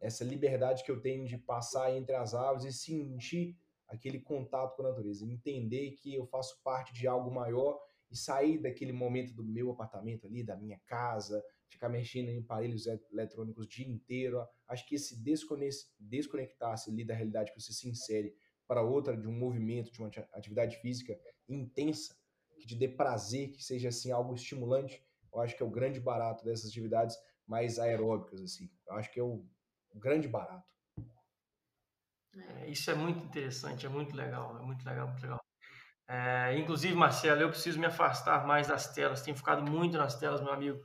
[0.00, 4.82] Essa liberdade que eu tenho de passar entre as árvores e sentir aquele contato com
[4.82, 7.78] a natureza, entender que eu faço parte de algo maior
[8.12, 12.86] e sair daquele momento do meu apartamento ali, da minha casa, ficar mexendo em aparelhos
[13.10, 14.46] eletrônicos o dia inteiro.
[14.68, 15.20] Acho que esse
[15.98, 18.36] desconectar-se ali da realidade que você se insere
[18.68, 22.14] para outra, de um movimento, de uma atividade física intensa,
[22.58, 25.98] que te dê prazer, que seja assim algo estimulante, eu acho que é o grande
[25.98, 28.70] barato dessas atividades mais aeróbicas assim.
[28.86, 29.44] Eu acho que é o
[29.94, 30.70] grande barato.
[32.34, 35.41] É, isso é muito interessante, é muito legal, é muito legal, muito legal.
[36.08, 39.22] É, inclusive, Marcelo, eu preciso me afastar mais das telas.
[39.22, 40.84] Tenho ficado muito nas telas, meu amigo.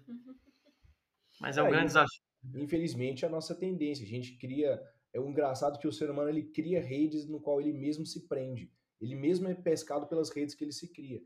[1.39, 2.21] Mas é um é, grande desafio.
[2.56, 4.06] Infelizmente, a nossa tendência.
[4.06, 4.82] A gente cria.
[5.13, 8.27] É um engraçado que o ser humano ele cria redes no qual ele mesmo se
[8.27, 8.71] prende.
[8.99, 11.21] Ele mesmo é pescado pelas redes que ele se cria.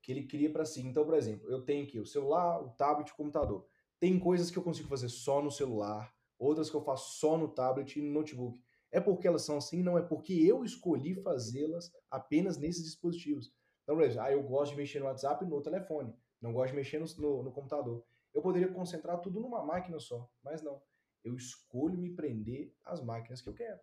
[0.00, 0.80] Que ele cria para si.
[0.80, 3.66] Então, por exemplo, eu tenho aqui o celular, o tablet, o computador.
[3.98, 7.48] Tem coisas que eu consigo fazer só no celular, outras que eu faço só no
[7.48, 8.60] tablet e no notebook.
[8.92, 9.82] É porque elas são assim?
[9.82, 13.50] Não, é porque eu escolhi fazê-las apenas nesses dispositivos.
[13.82, 16.76] Então, por exemplo, ah, eu gosto de mexer no WhatsApp no telefone, não gosto de
[16.76, 18.04] mexer no, no, no computador.
[18.34, 20.80] Eu poderia concentrar tudo numa máquina só, mas não.
[21.24, 23.80] Eu escolho me prender às máquinas que eu quero.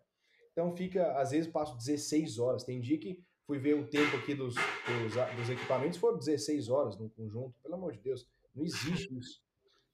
[0.52, 2.64] Então fica, às vezes passo 16 horas.
[2.64, 6.96] Tem dia que fui ver o tempo aqui dos, dos, dos equipamentos, foram 16 horas
[6.96, 7.58] no conjunto.
[7.62, 9.42] Pelo amor de Deus, não existe isso.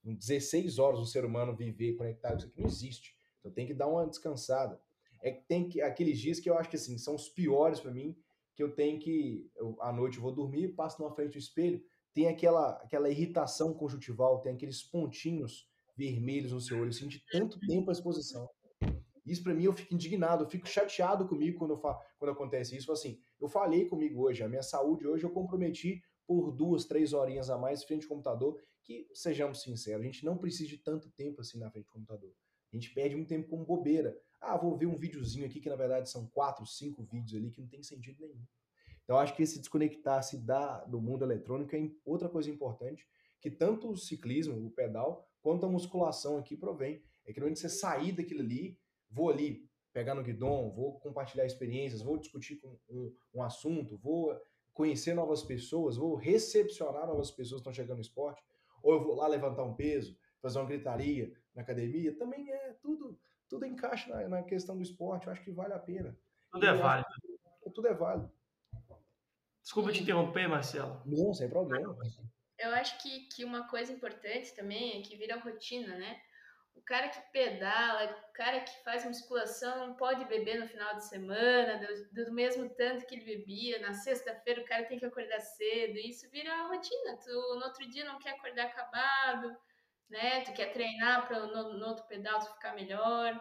[0.05, 3.17] Em 16 horas o ser humano viver conectado, isso aqui não existe.
[3.41, 4.81] Então tem que dar uma descansada
[5.27, 7.91] é que tem que, aqueles dias que eu acho que assim, são os piores para
[7.91, 8.17] mim,
[8.55, 11.83] que eu tenho que, eu, à noite eu vou dormir, passo na frente do espelho,
[12.15, 17.59] tem aquela, aquela irritação conjuntival, tem aqueles pontinhos vermelhos no seu olho, assim, de tanto
[17.61, 18.49] tempo a exposição.
[19.27, 22.93] Isso para mim eu fico indignado, eu fico chateado comigo quando, fa quando acontece isso.
[22.93, 27.51] Assim, eu falei comigo hoje, a minha saúde hoje eu comprometi por duas, três horinhas
[27.51, 31.41] a mais frente ao computador, que, sejamos sinceros, a gente não precisa de tanto tempo
[31.41, 32.33] assim na frente do computador.
[32.73, 34.17] A gente perde muito tempo com bobeira.
[34.41, 37.61] Ah, vou ver um videozinho aqui que na verdade são quatro, cinco vídeos ali que
[37.61, 38.45] não tem sentido nenhum.
[39.05, 43.07] Então acho que esse desconectar-se da, do mundo eletrônico é outra coisa importante
[43.41, 47.03] que tanto o ciclismo, o pedal, quanto a musculação aqui provém.
[47.25, 52.03] É que onde você sair daquilo ali, vou ali pegar no guidon, vou compartilhar experiências,
[52.03, 54.37] vou discutir com um, um assunto, vou
[54.75, 58.43] conhecer novas pessoas, vou recepcionar novas pessoas que estão chegando no esporte,
[58.83, 63.19] ou eu vou lá levantar um peso, fazer uma gritaria na academia, também é tudo,
[63.49, 66.17] tudo encaixa na, na questão do esporte, eu acho que vale a pena.
[66.51, 67.09] Tudo é válido.
[67.75, 68.33] tudo é válido.
[69.63, 71.03] Desculpa te interromper, Marcelo.
[71.05, 71.97] Não, sem problema.
[72.59, 76.21] Eu acho que, que uma coisa importante também é que vira rotina, né?
[76.75, 81.09] O cara que pedala, o cara que faz musculação não pode beber no final de
[81.09, 81.79] semana,
[82.13, 83.81] do, do mesmo tanto que ele bebia.
[83.81, 85.99] Na sexta-feira o cara tem que acordar cedo.
[85.99, 87.17] E isso vira rotina.
[87.25, 89.57] Tu no outro dia não quer acordar acabado,
[90.09, 90.41] né?
[90.41, 93.41] Tu quer treinar para no, no, outro pedal tu ficar melhor.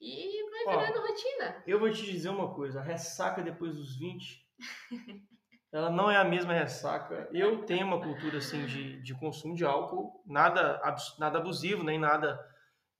[0.00, 1.62] E vai virando Ó, rotina.
[1.66, 4.46] Eu vou te dizer uma coisa: a ressaca depois dos 20.
[5.72, 7.28] ela não é a mesma ressaca.
[7.32, 10.80] Eu tenho uma cultura assim de, de consumo de álcool, nada,
[11.18, 12.38] nada abusivo, nem nada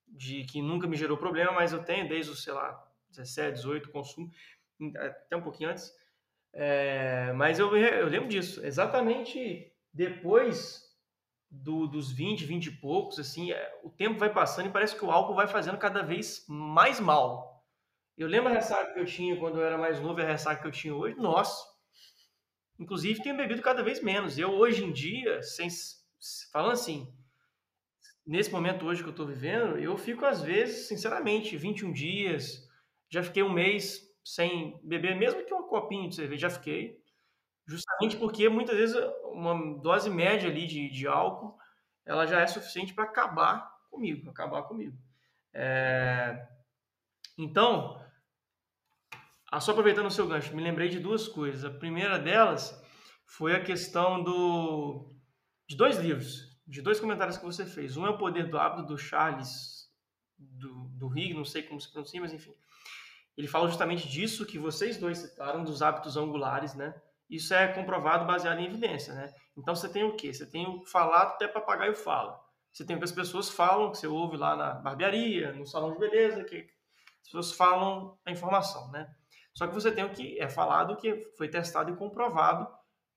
[0.06, 3.90] de que nunca me gerou problema, mas eu tenho desde os, sei lá, 17, 18,
[3.90, 4.30] consumo,
[4.96, 5.92] até um pouquinho antes.
[6.54, 10.82] É, mas eu, eu lembro disso, exatamente depois
[11.52, 15.04] do, dos 20, 20 e poucos, assim, é, o tempo vai passando e parece que
[15.04, 17.62] o álcool vai fazendo cada vez mais mal.
[18.16, 20.62] Eu lembro a ressaca que eu tinha quando eu era mais novo e a ressaca
[20.62, 21.62] que eu tinha hoje, nossa.
[22.78, 24.38] Inclusive, tenho bebido cada vez menos.
[24.38, 25.68] Eu, hoje em dia, sem,
[26.50, 27.06] falando assim,
[28.26, 32.66] nesse momento hoje que eu estou vivendo, eu fico às vezes, sinceramente, 21 dias,
[33.10, 37.01] já fiquei um mês sem beber, mesmo que um copinho de cerveja, já fiquei,
[37.76, 41.56] justamente porque muitas vezes uma dose média ali de, de álcool,
[42.04, 44.96] ela já é suficiente para acabar comigo, acabar comigo.
[45.52, 46.46] É...
[47.38, 48.00] Então,
[49.60, 51.64] só aproveitando o seu gancho, me lembrei de duas coisas.
[51.64, 52.80] A primeira delas
[53.24, 55.10] foi a questão do
[55.68, 57.96] de dois livros de dois comentários que você fez.
[57.96, 59.90] Um é o Poder do Hábito, do Charles
[60.38, 62.54] do, do Rig, não sei como se pronuncia, mas enfim.
[63.36, 66.94] Ele fala justamente disso que vocês dois citaram, dos hábitos angulares, né?
[67.32, 69.32] Isso é comprovado baseado em evidência, né?
[69.56, 70.34] Então você tem o quê?
[70.34, 72.38] Você tem o falado até papagaio fala.
[72.70, 75.94] Você tem o que as pessoas falam, que você ouve lá na barbearia, no salão
[75.94, 79.10] de beleza, que as pessoas falam a informação, né?
[79.54, 82.68] Só que você tem o que é falado, que foi testado e comprovado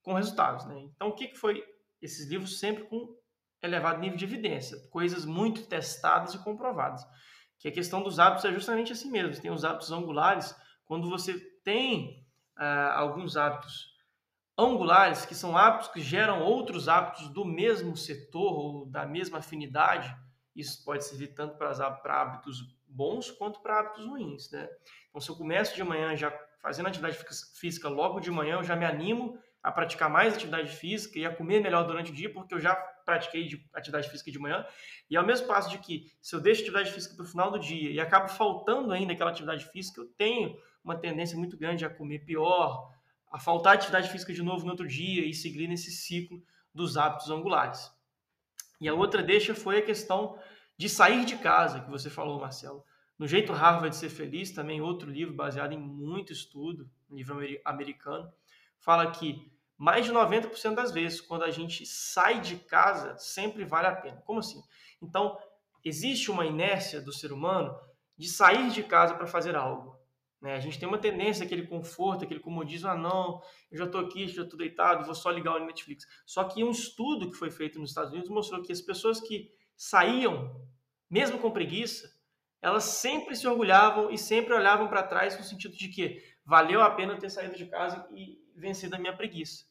[0.02, 0.80] com resultados, né?
[0.96, 1.62] Então o que foi
[2.02, 3.18] esses livros sempre com
[3.62, 7.06] elevado nível de evidência, coisas muito testadas e comprovadas.
[7.60, 9.34] Que a questão dos hábitos é justamente assim mesmo.
[9.34, 12.26] Você tem os hábitos angulares, quando você tem
[12.56, 13.94] ah, alguns hábitos
[14.58, 20.16] angulares, que são hábitos que geram outros hábitos do mesmo setor ou da mesma afinidade,
[20.56, 21.72] isso pode servir tanto para,
[22.22, 24.70] hábitos bons quanto para hábitos ruins, né?
[25.10, 27.18] Então, se eu começo de manhã já fazendo atividade
[27.60, 31.36] física logo de manhã, eu já me animo a praticar mais atividade física e a
[31.36, 34.66] comer melhor durante o dia, porque eu já pratiquei de atividade física de manhã.
[35.10, 37.60] E ao mesmo passo de que, se eu deixo atividade física para o final do
[37.60, 41.90] dia e acabo faltando ainda aquela atividade física, eu tenho uma tendência muito grande a
[41.90, 42.92] comer pior,
[43.36, 46.42] a faltar atividade física de novo no outro dia e seguir nesse ciclo
[46.74, 47.92] dos hábitos angulares.
[48.80, 50.40] E a outra deixa foi a questão
[50.78, 52.86] de sair de casa, que você falou, Marcelo.
[53.20, 58.32] No Jeito Harvard de Ser Feliz, também outro livro baseado em muito estudo, livro americano,
[58.80, 63.88] fala que mais de 90% das vezes, quando a gente sai de casa, sempre vale
[63.88, 64.24] a pena.
[64.26, 64.64] Como assim?
[65.02, 65.38] Então,
[65.84, 67.78] existe uma inércia do ser humano
[68.18, 69.95] de sair de casa para fazer algo.
[70.46, 70.54] Né?
[70.54, 74.28] A gente tem uma tendência, aquele conforto, aquele comodismo, ah não, eu já estou aqui,
[74.28, 76.06] já estou deitado, vou só ligar o Netflix.
[76.24, 79.52] Só que um estudo que foi feito nos Estados Unidos mostrou que as pessoas que
[79.76, 80.64] saíam,
[81.10, 82.14] mesmo com preguiça,
[82.62, 86.92] elas sempre se orgulhavam e sempre olhavam para trás no sentido de que valeu a
[86.92, 89.66] pena ter saído de casa e vencido a minha preguiça.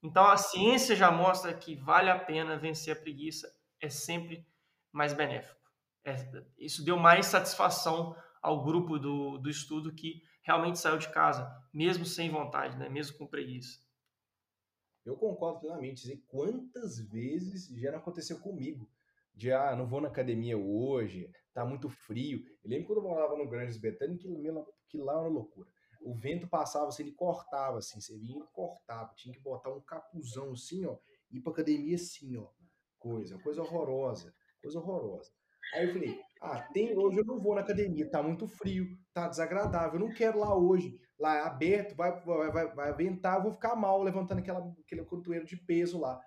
[0.00, 4.46] Então a ciência já mostra que vale a pena vencer a preguiça, é sempre
[4.92, 5.58] mais benéfico.
[6.04, 6.14] É,
[6.56, 8.14] isso deu mais satisfação
[8.44, 12.88] ao grupo do, do estudo que realmente saiu de casa, mesmo sem vontade, né?
[12.88, 13.78] mesmo com preguiça.
[15.04, 16.10] Eu concordo plenamente.
[16.10, 18.90] E quantas vezes já não aconteceu comigo?
[19.34, 22.44] De, ah, não vou na academia hoje, tá muito frio.
[22.62, 24.28] Eu lembro quando eu morava no Grandes Betânia, que,
[24.88, 25.68] que lá era loucura
[26.04, 29.80] o vento passava assim, ele cortava assim, você vinha e cortava, tinha que botar um
[29.80, 30.98] capuzão assim, ó,
[31.30, 32.46] ir pra academia assim, ó,
[32.98, 35.32] coisa, coisa horrorosa, coisa horrorosa.
[35.72, 39.28] Aí eu falei, Ah, tem, hoje eu não vou na academia, tá muito frio, tá
[39.28, 40.98] desagradável, eu não quero lá hoje.
[41.18, 45.04] Lá é aberto, vai, vai, vai, vai ventar, eu vou ficar mal levantando aquela, aquele
[45.04, 46.20] contoeiro de peso lá.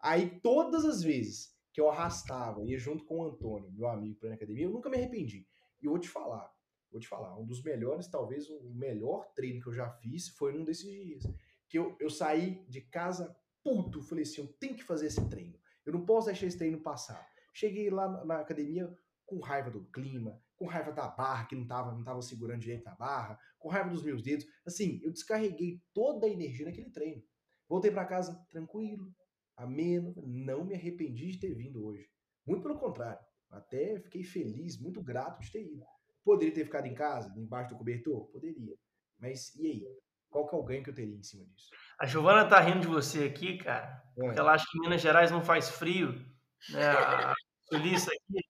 [0.00, 4.28] Aí, todas as vezes que eu arrastava, ia junto com o Antônio, meu amigo, pra
[4.28, 5.46] ir na academia, eu nunca me arrependi.
[5.80, 6.50] E eu vou te falar,
[6.90, 10.52] vou te falar, um dos melhores, talvez o melhor treino que eu já fiz foi
[10.52, 11.24] num desses dias.
[11.68, 15.58] Que eu, eu saí de casa puto, falei assim, eu tenho que fazer esse treino.
[15.86, 17.26] Eu não posso deixar esse treino passar.
[17.54, 18.92] Cheguei lá na, academia
[19.24, 22.86] com raiva do clima, com raiva da barra que não tava, não tava segurando direito
[22.88, 24.44] a barra, com raiva dos meus dedos.
[24.66, 27.22] Assim, eu descarreguei toda a energia naquele treino.
[27.68, 29.14] Voltei para casa tranquilo,
[29.56, 32.06] ameno, não me arrependi de ter vindo hoje.
[32.46, 35.84] Muito pelo contrário, até fiquei feliz, muito grato de ter ido.
[36.24, 38.26] Poderia ter ficado em casa, embaixo do cobertor?
[38.26, 38.74] Poderia.
[39.18, 39.86] Mas e aí?
[40.28, 41.70] Qual que é o ganho que eu teria em cima disso?
[41.96, 44.40] A Giovana tá rindo de você aqui, cara, porque é.
[44.40, 46.12] ela acha que Minas Gerais não faz frio,
[46.70, 46.86] né?
[46.90, 47.32] A
[47.74, 48.44] sulista aqui.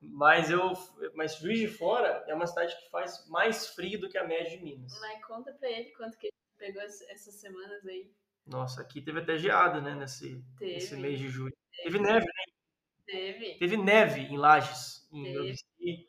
[0.00, 0.72] Mas eu,
[1.14, 4.56] mas Juiz de Fora é uma cidade que faz mais frio do que a média
[4.56, 4.92] de Minas.
[5.00, 8.10] Mas conta pra ele quanto que ele pegou essas semanas aí.
[8.46, 11.52] Nossa, aqui teve até geada, né, nesse, nesse mês de julho.
[11.76, 12.52] Teve, teve neve, né?
[13.04, 13.58] Teve.
[13.58, 16.08] Teve neve em Lages, em teve.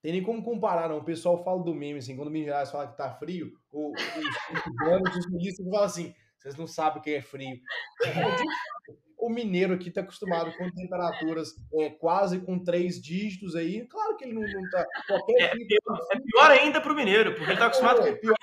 [0.00, 0.98] Tem nem como comparar, não.
[0.98, 3.92] O pessoal fala do meme, assim, quando o Minas Gerais fala que tá frio, o,
[3.92, 7.60] os, os turistas falam assim, vocês não sabem o que é frio.
[9.22, 13.86] o mineiro aqui está acostumado com temperaturas é, quase com três dígitos aí.
[13.86, 14.84] Claro que ele não, não tá.
[15.06, 18.20] Qualquer é, pior, é pior ainda para o mineiro, porque ele está acostumado é, com.
[18.20, 18.34] Pior,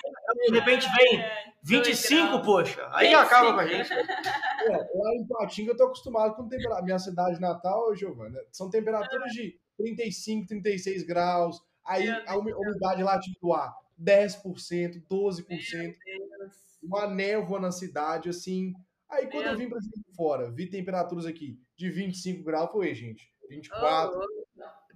[0.48, 1.22] de repente vem
[1.62, 2.88] 25, é, poxa.
[2.92, 3.20] Aí 25.
[3.20, 3.92] acaba com a gente.
[3.92, 6.82] É, lá em Patinga eu tô acostumado com temperatura.
[6.82, 11.60] Minha cidade natal, Giovana, são temperaturas de 35, 36 graus.
[11.86, 15.94] Aí a umidade lá tipo ar 10%, 12%.
[16.82, 18.72] Uma névoa na cidade, assim.
[19.10, 19.78] Aí quando eu vim para
[20.16, 24.18] fora, vi temperaturas aqui de 25 graus, foi, gente, 24.
[24.18, 24.40] Oh,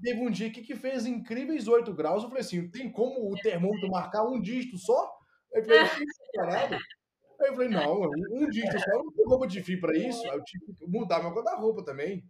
[0.03, 2.23] Teve um dia que, que fez incríveis 8 graus.
[2.23, 5.11] Eu falei assim: tem como o termômetro marcar um dígito só?
[5.55, 6.75] Aí eu falei, parado.
[7.41, 10.23] Aí eu falei, não, um dígito só, não tem roupa de fio para isso.
[10.31, 12.25] Aí eu tive que mudar meu guarda-roupa também.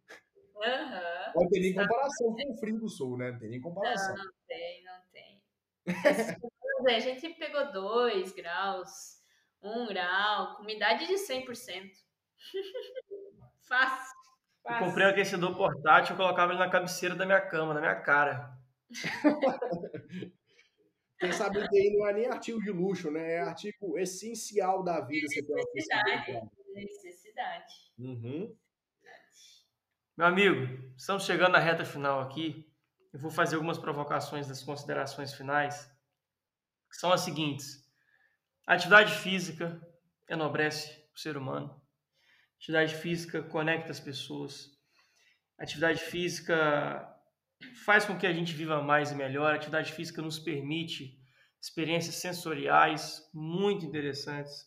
[0.57, 1.43] Uhum.
[1.43, 3.33] Não tem nem comparação com o frio do sul, né?
[3.33, 4.15] Não tem nem comparação.
[4.15, 5.43] Não, não tem, não tem.
[6.97, 9.23] a gente pegou 2 graus,
[9.65, 11.91] 1 um grau, com umidade de 100%.
[13.67, 14.15] Fácil.
[14.67, 17.97] Eu comprei um aquecedor portátil e colocava ele na cabeceira da minha cama, na minha
[17.97, 18.57] cara.
[21.19, 23.35] Quem sabe que aí não é nem artigo de luxo, né?
[23.35, 25.27] É artigo essencial da vida.
[25.27, 26.51] Necessidade.
[26.75, 27.75] Necessidade.
[27.99, 28.57] Uhum.
[30.17, 32.71] Meu amigo, estamos chegando na reta final aqui.
[33.13, 35.91] Eu vou fazer algumas provocações das considerações finais,
[36.91, 37.84] que são as seguintes.
[38.67, 39.81] A atividade física
[40.29, 41.79] enobrece o ser humano.
[42.57, 44.71] Atividade física conecta as pessoas.
[45.59, 47.07] Atividade física
[47.85, 49.55] faz com que a gente viva mais e melhor.
[49.55, 51.19] Atividade física nos permite
[51.61, 54.67] experiências sensoriais muito interessantes.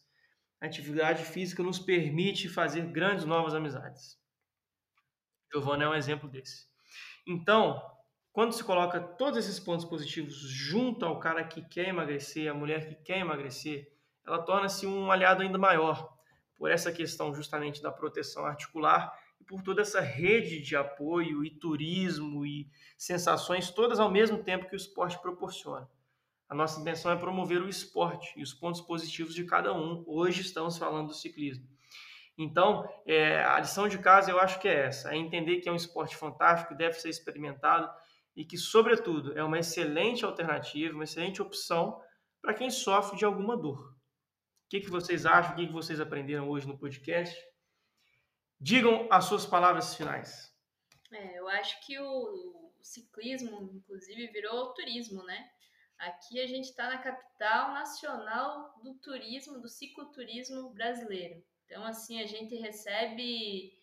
[0.62, 4.16] Atividade física nos permite fazer grandes novas amizades.
[5.52, 6.68] Giovanna é um exemplo desse.
[7.28, 7.82] Então,
[8.38, 12.88] quando se coloca todos esses pontos positivos junto ao cara que quer emagrecer, a mulher
[12.88, 13.92] que quer emagrecer,
[14.24, 16.16] ela torna-se um aliado ainda maior
[16.56, 19.12] por essa questão justamente da proteção articular
[19.42, 24.68] e por toda essa rede de apoio e turismo e sensações todas ao mesmo tempo
[24.70, 25.90] que o esporte proporciona.
[26.48, 30.04] A nossa intenção é promover o esporte e os pontos positivos de cada um.
[30.06, 31.68] Hoje estamos falando do ciclismo.
[32.38, 35.72] Então, é, a lição de casa eu acho que é essa: é entender que é
[35.72, 37.90] um esporte fantástico, deve ser experimentado
[38.38, 42.00] e que, sobretudo, é uma excelente alternativa, uma excelente opção
[42.40, 43.90] para quem sofre de alguma dor.
[43.90, 45.54] O que, que vocês acham?
[45.54, 47.36] O que, que vocês aprenderam hoje no podcast?
[48.62, 50.56] Digam as suas palavras finais.
[51.12, 55.50] É, eu acho que o, ciclismo, inclusive, virou turismo, né?
[55.98, 61.44] Aqui a gente está na capital nacional do turismo, do cicloturismo brasileiro.
[61.66, 63.74] Então, assim, a gente recebe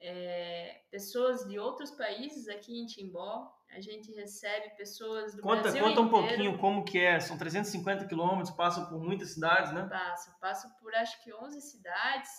[0.00, 5.82] é, pessoas de outros países aqui em Timbó, a gente recebe pessoas do conta, Brasil
[5.82, 6.28] Conta um inteiro.
[6.28, 9.86] pouquinho como que é, são 350 quilômetros, passam por muitas cidades, né?
[9.88, 12.30] Passam, passam por acho que 11 cidades,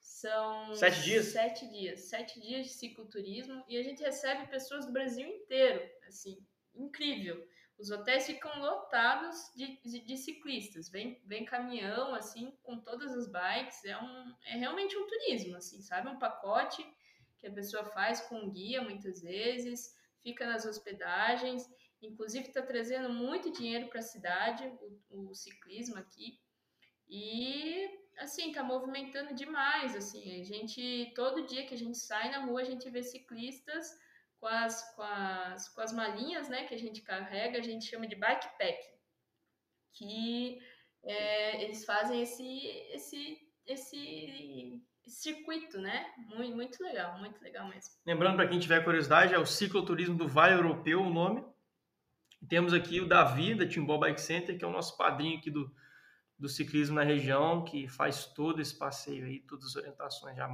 [0.00, 0.74] são...
[0.74, 1.26] Sete dias?
[1.26, 6.38] Sete dias, sete dias de cicloturismo e a gente recebe pessoas do Brasil inteiro, assim,
[6.74, 7.46] incrível.
[7.78, 13.26] Os hotéis ficam lotados de, de, de, ciclistas, vem, vem caminhão, assim, com todas as
[13.26, 16.08] bikes, é, um, é realmente um turismo, assim, sabe?
[16.08, 16.84] Um pacote
[17.38, 19.92] que a pessoa faz com um guia, muitas vezes,
[20.22, 21.68] fica nas hospedagens,
[22.00, 24.66] inclusive está trazendo muito dinheiro para a cidade,
[25.10, 26.40] o, o, ciclismo aqui,
[27.08, 32.44] e assim, está movimentando demais, assim, a gente, todo dia que a gente sai na
[32.44, 33.90] rua, a gente vê ciclistas
[34.38, 38.06] com as, com as, com as malinhas, né, que a gente carrega, a gente chama
[38.06, 38.82] de bikepack,
[39.92, 40.58] que
[41.04, 46.12] é, eles fazem esse, esse, esse circuito, né?
[46.16, 47.94] Muito, muito legal, muito legal mesmo.
[48.06, 51.44] Lembrando para quem tiver curiosidade, é o cicloturismo do Vale Europeu o nome.
[52.40, 55.50] E temos aqui o Davi, da Timbó Bike Center, que é o nosso padrinho aqui
[55.50, 55.72] do,
[56.38, 60.48] do ciclismo na região, que faz todo esse passeio aí, todas as orientações, já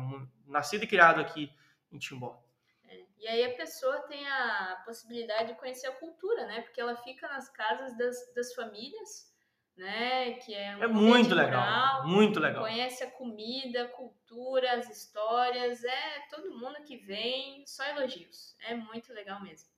[0.47, 1.51] nascido e criado aqui
[1.91, 2.43] em Timbó.
[2.87, 3.05] É.
[3.19, 6.61] E aí a pessoa tem a possibilidade de conhecer a cultura, né?
[6.61, 9.33] Porque ela fica nas casas das, das famílias,
[9.79, 10.33] né?
[10.35, 12.63] Que é, um é muito legal, muito legal.
[12.63, 18.57] Conhece a comida, a cultura, as histórias, é todo mundo que vem, só elogios.
[18.61, 19.69] É muito legal mesmo.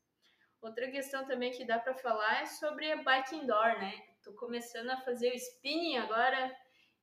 [0.60, 3.94] Outra questão também que dá para falar é sobre a bike indoor, né?
[4.22, 6.54] Tô começando a fazer o spinning agora.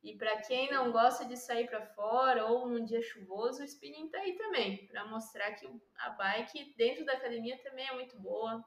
[0.04, 4.10] E para quem não gosta de sair para fora ou num dia chuvoso, o spinning
[4.10, 5.68] tá aí também, para mostrar que
[5.98, 8.64] a bike dentro da academia também é muito boa.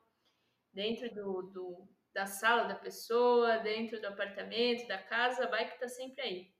[0.72, 5.88] Dentro do, do, da sala da pessoa, dentro do apartamento, da casa, a bike tá
[5.88, 6.52] sempre aí.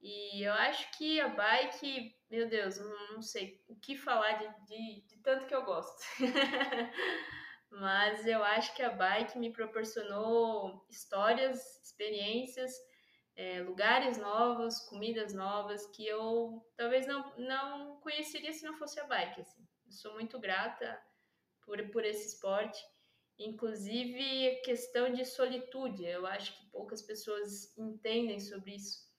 [0.00, 5.00] E eu acho que a bike, meu Deus, não, sei o que falar de, de,
[5.06, 6.02] de tanto que eu gosto.
[7.70, 12.72] Mas eu acho que a bike me proporcionou histórias, experiências,
[13.36, 19.04] é, lugares novos, comidas novas que eu talvez não, não conheceria se não fosse a
[19.04, 19.40] bike.
[19.40, 19.66] Assim.
[19.86, 21.00] Eu sou muito grata
[21.64, 22.78] por, por esse esporte.
[23.44, 29.10] Inclusive, questão de solitude, eu acho que poucas pessoas entendem sobre isso.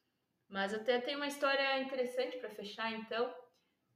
[0.47, 3.33] Mas até tem uma história interessante para fechar, então,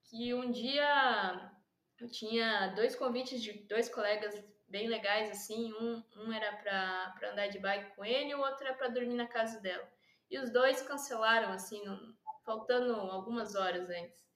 [0.04, 1.52] que um dia
[2.00, 4.36] eu tinha dois convites de dois colegas
[4.68, 5.74] bem legais, assim.
[5.74, 9.28] Um, um era para andar de bike com ele, o outro era para dormir na
[9.28, 9.88] casa dela.
[10.30, 11.82] E os dois cancelaram, assim,
[12.44, 14.27] faltando algumas horas antes.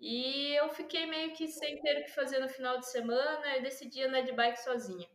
[0.00, 3.62] E eu fiquei meio que sem ter o que fazer no final de semana e
[3.62, 5.06] decidi andar de bike sozinha.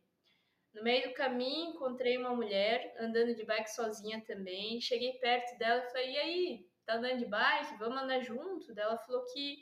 [0.76, 4.80] No meio do caminho, encontrei uma mulher andando de bike sozinha também.
[4.80, 7.78] Cheguei perto dela e falei: E aí, tá andando de bike?
[7.80, 8.78] Vamos andar junto?
[8.78, 9.58] Ela falou que,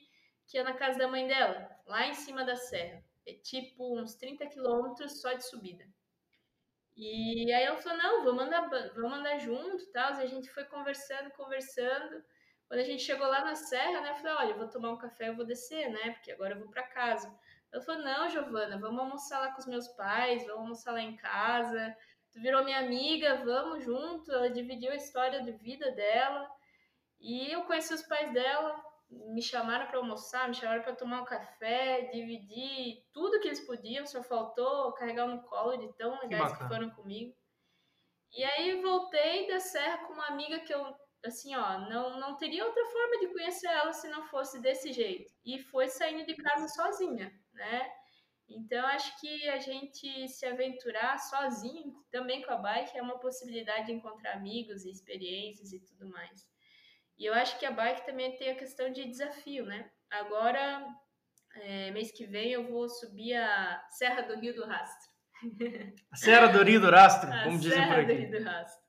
[0.47, 3.01] que ia na casa da mãe dela, lá em cima da serra.
[3.25, 5.85] É tipo uns 30 quilômetros só de subida.
[6.97, 10.15] E aí ela falou: Não, vamos andar, vamos andar junto tal.
[10.15, 12.23] E a gente foi conversando, conversando.
[12.67, 14.97] Quando a gente chegou lá na serra, né, eu falei: Olha, eu vou tomar um
[14.97, 16.11] café, eu vou descer, né?
[16.11, 17.33] Porque agora eu vou para casa.
[17.71, 21.15] Ela falou: Não, Giovana, vamos almoçar lá com os meus pais, vamos almoçar lá em
[21.15, 21.95] casa.
[22.31, 24.31] Tu virou minha amiga, vamos junto.
[24.31, 26.49] Ela dividiu a história de vida dela.
[27.19, 31.25] E eu conheci os pais dela, me chamaram para almoçar, me chamaram para tomar um
[31.25, 36.57] café, dividir tudo que eles podiam, só faltou carregar no colo de tão legais que,
[36.57, 37.33] que foram comigo.
[38.35, 40.95] E aí voltei da serra com uma amiga que eu
[41.25, 45.31] assim, ó, não, não teria outra forma de conhecer ela se não fosse desse jeito.
[45.45, 47.91] E foi saindo de casa sozinha, né?
[48.49, 53.87] Então, acho que a gente se aventurar sozinho, também com a bike, é uma possibilidade
[53.87, 56.47] de encontrar amigos e experiências e tudo mais.
[57.17, 59.89] E eu acho que a bike também tem a questão de desafio, né?
[60.09, 60.85] Agora,
[61.55, 65.13] é, mês que vem, eu vou subir a Serra do Rio do Rastro.
[66.11, 68.07] A Serra do Rio do Rastro, como dizem por aqui.
[68.07, 68.82] Serra do Rio do Rastro.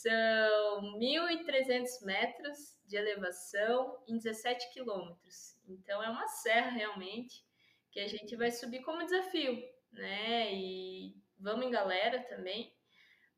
[0.00, 5.58] São 1.300 metros de elevação em 17 quilômetros.
[5.68, 7.44] Então, é uma serra realmente
[7.92, 10.54] que a gente vai subir como desafio, né?
[10.54, 12.74] E vamos em galera também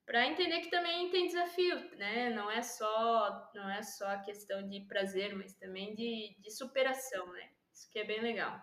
[0.06, 2.30] para entender que também tem desafio, né?
[2.30, 7.26] Não é só não é só a questão de prazer, mas também de, de superação,
[7.32, 7.50] né?
[7.74, 8.60] Isso que é bem legal.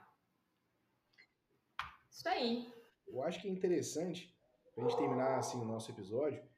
[2.09, 2.73] Isso aí.
[3.05, 4.33] Eu acho que é interessante
[4.73, 6.48] para a gente terminar assim o nosso episódio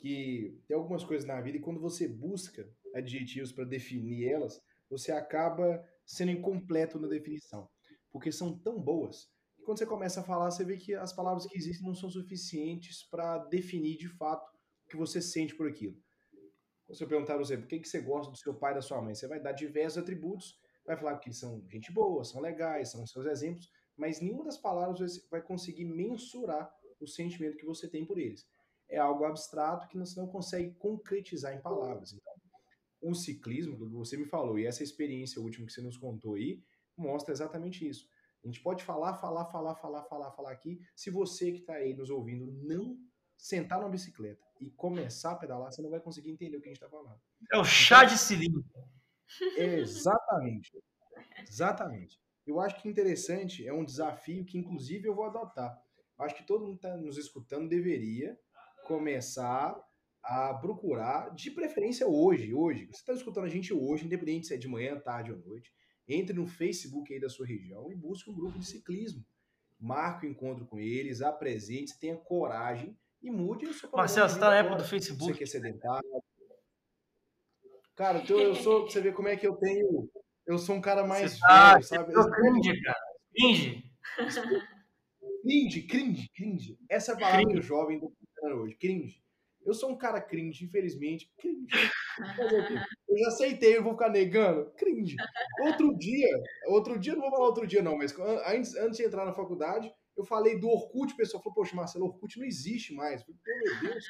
[0.00, 5.12] que tem algumas coisas na vida e quando você busca adjetivos para definir elas, você
[5.12, 7.68] acaba sendo incompleto na definição,
[8.10, 9.28] porque são tão boas
[9.60, 12.10] e quando você começa a falar, você vê que as palavras que existem não são
[12.10, 14.48] suficientes para definir de fato
[14.86, 15.94] o que você sente por aquilo.
[16.86, 19.02] Quando você perguntar você, por que, que você gosta do seu pai e da sua
[19.02, 22.90] mãe, você vai dar diversos atributos, vai falar que eles são gente boa, são legais,
[22.90, 28.06] são seus exemplos, mas nenhuma das palavras vai conseguir mensurar o sentimento que você tem
[28.06, 28.46] por eles.
[28.90, 32.12] É algo abstrato que você não consegue concretizar em palavras.
[32.12, 32.32] Então,
[33.00, 36.62] o ciclismo, que você me falou, e essa experiência última que você nos contou aí,
[36.96, 38.06] mostra exatamente isso
[38.42, 40.80] a gente pode falar, falar, falar, falar, falar, falar aqui.
[40.96, 42.98] Se você que está aí nos ouvindo não
[43.36, 46.72] sentar numa bicicleta e começar a pedalar, você não vai conseguir entender o que a
[46.72, 47.20] gente está falando.
[47.52, 48.64] É o chá de cilindro.
[49.56, 50.72] Exatamente.
[51.46, 52.18] Exatamente.
[52.46, 55.78] Eu acho que interessante, é um desafio que, inclusive, eu vou adotar.
[56.18, 58.38] Eu acho que todo mundo que está nos escutando deveria
[58.90, 59.80] começar
[60.20, 62.86] a procurar, de preferência hoje, hoje.
[62.86, 65.72] Você está escutando a gente hoje, independente se é de manhã, tarde ou noite.
[66.08, 69.24] Entre no Facebook aí da sua região e busque um grupo de ciclismo.
[69.78, 74.34] Marque o um encontro com eles, apresente, tenha coragem e mude o seu Marcelo, você
[74.34, 75.32] está na época do Facebook.
[75.32, 76.22] Você que é sedentário.
[77.94, 80.10] Cara, eu sou, você vê como é que eu tenho.
[80.44, 82.12] Eu sou um cara mais você tá, velho, sabe?
[82.12, 82.98] Você cringe, cara.
[83.32, 83.84] Cringe.
[85.42, 86.78] Cringe, cringe, cringe.
[86.88, 87.54] Essa é a palavra cringe.
[87.54, 88.74] que o jovem falando hoje.
[88.74, 89.22] Cringe.
[89.64, 91.30] Eu sou um cara cringe, infelizmente.
[91.38, 91.66] Cringe.
[93.08, 94.70] Eu já aceitei, eu vou ficar negando.
[94.72, 95.16] Cringe.
[95.60, 96.28] Outro dia,
[96.66, 98.14] outro dia, não vou falar outro dia não, mas
[98.46, 102.06] antes, antes de entrar na faculdade, eu falei do Orkut, o pessoal falou, poxa, Marcelo,
[102.06, 103.20] Orkut não existe mais.
[103.20, 104.04] Eu falei, meu Deus.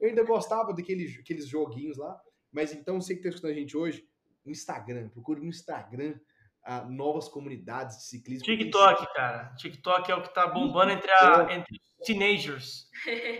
[0.00, 2.20] Eu ainda gostava daqueles aqueles joguinhos lá,
[2.52, 4.06] mas então você que está escutando a gente hoje,
[4.46, 6.18] Instagram, procure no Instagram
[6.64, 8.44] a novas comunidades de ciclismo.
[8.44, 9.54] TikTok, cara.
[9.56, 12.88] TikTok é o que está bombando entre, a, entre os teenagers.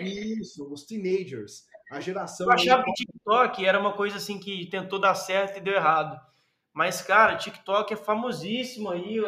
[0.00, 1.66] Isso, os teenagers.
[1.90, 2.46] A geração.
[2.46, 6.20] Eu achava que TikTok era uma coisa assim que tentou dar certo e deu errado.
[6.72, 9.18] Mas, cara, TikTok é famosíssimo aí.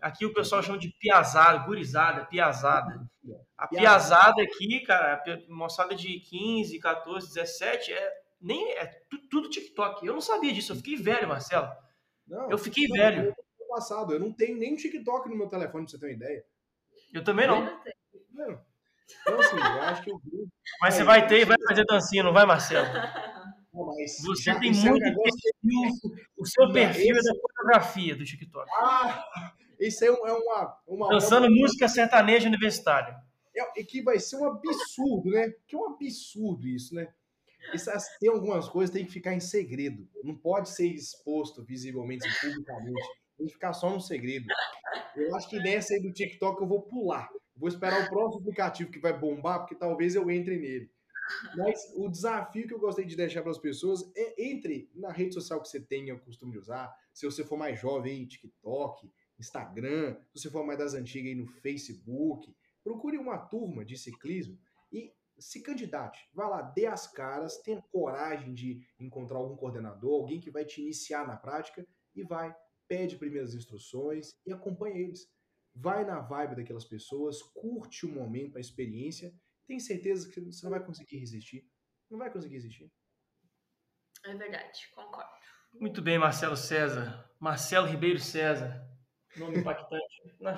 [0.00, 3.08] Aqui o pessoal chama de piazada, gurizada, piazada.
[3.56, 8.86] A piazada aqui, cara, moçada de 15, 14, 17, é, nem, é
[9.30, 10.06] tudo TikTok.
[10.06, 11.68] Eu não sabia disso, eu fiquei velho, Marcelo.
[12.26, 13.24] Não, eu fiquei não, velho.
[13.26, 16.44] Eu passado, eu não tenho nem TikTok no meu telefone, pra você ter uma ideia.
[17.12, 17.62] Eu também não.
[18.32, 18.60] não.
[19.20, 20.20] Então, assim, eu acho que eu
[20.80, 22.88] Mas você vai ter e vai fazer dancinha, não vai, Marcelo?
[23.72, 25.90] Mas você tem muito perfil,
[26.38, 27.28] o seu perfil esse...
[27.28, 28.70] é da fotografia do TikTok.
[28.72, 30.78] Ah, isso aí é uma...
[30.86, 31.54] uma Dançando uma...
[31.54, 33.14] música sertaneja universitária.
[33.54, 35.52] É, que vai ser um absurdo, né?
[35.66, 37.08] Que é um absurdo isso, né?
[37.74, 37.90] Isso,
[38.20, 40.08] tem algumas coisas que tem que ficar em segredo.
[40.22, 43.08] Não pode ser exposto visivelmente, publicamente.
[43.36, 44.46] Tem que ficar só no segredo.
[45.14, 47.28] Eu acho que nessa aí do TikTok eu vou pular.
[47.56, 50.90] Vou esperar o próximo aplicativo que vai bombar, porque talvez eu entre nele.
[51.56, 55.34] Mas o desafio que eu gostei de deixar para as pessoas é entre na rede
[55.34, 56.94] social que você tenha o costume de usar.
[57.12, 61.46] Se você for mais jovem, TikTok, Instagram, se você for mais das antigas aí no
[61.46, 62.54] Facebook,
[62.84, 64.58] procure uma turma de ciclismo
[64.92, 66.28] e se candidate.
[66.32, 70.80] Vá lá, dê as caras, tenha coragem de encontrar algum coordenador, alguém que vai te
[70.80, 72.54] iniciar na prática e vai,
[72.88, 75.30] pede primeiras instruções e acompanha eles.
[75.74, 79.34] Vai na vibe daquelas pessoas, curte o momento, a experiência,
[79.66, 81.68] tem certeza que você não vai conseguir resistir.
[82.10, 82.90] Não vai conseguir resistir.
[84.24, 85.30] É verdade, concordo.
[85.74, 87.30] Muito bem, Marcelo César.
[87.38, 88.88] Marcelo Ribeiro César.
[89.36, 90.05] Nome impactante.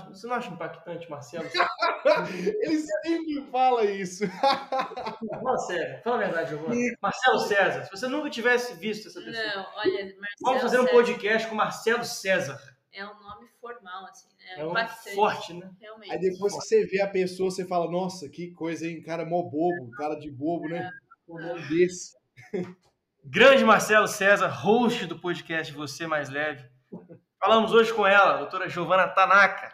[0.08, 1.48] Você não acha impactante, Marcelo?
[2.62, 4.24] Ele sempre fala isso.
[4.28, 6.76] Fala sério, fala a verdade, Giovana.
[7.02, 9.46] Marcelo César, se você nunca tivesse visto essa pessoa.
[9.46, 12.78] Não, olha, Marcelo Vamos fazer um César podcast com Marcelo César.
[12.92, 14.54] É um nome formal, assim, né?
[14.56, 15.14] É um impactante.
[15.14, 15.70] forte, né?
[15.80, 16.12] Realmente.
[16.12, 19.02] Aí depois que você vê a pessoa, você fala, nossa, que coisa, hein?
[19.02, 20.90] Cara mó bobo, cara de bobo, né?
[21.28, 22.16] Um nome desse.
[23.24, 26.64] Grande Marcelo César, host do podcast Você Mais Leve.
[27.40, 29.72] Falamos hoje com ela, a doutora Giovana Tanaka,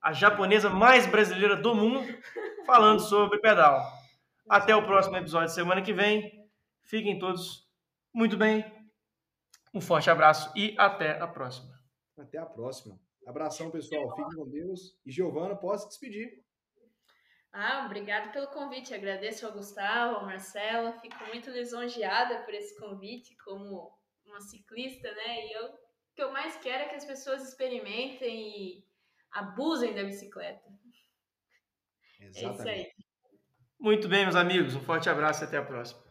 [0.00, 2.06] a japonesa mais brasileira do mundo,
[2.64, 3.80] falando sobre pedal.
[4.48, 6.48] Até o próximo episódio semana que vem.
[6.80, 7.70] Fiquem todos
[8.14, 8.64] muito bem.
[9.74, 11.72] Um forte abraço e até a próxima.
[12.18, 12.98] Até a próxima.
[13.26, 14.08] Abração, pessoal.
[14.16, 14.98] Fiquem com Deus.
[15.04, 16.42] E Giovana, posso despedir.
[17.52, 18.94] Ah, obrigado pelo convite.
[18.94, 20.98] Agradeço ao Gustavo, ao Marcelo.
[21.00, 23.92] Fico muito lisonjeada por esse convite como
[24.24, 25.46] uma ciclista, né?
[25.46, 28.84] E eu o que eu mais quero é que as pessoas experimentem e
[29.30, 30.62] abusem da bicicleta.
[32.20, 32.46] Exatamente.
[32.46, 32.92] É isso aí.
[33.80, 34.76] Muito bem, meus amigos.
[34.76, 36.01] Um forte abraço e até a próxima.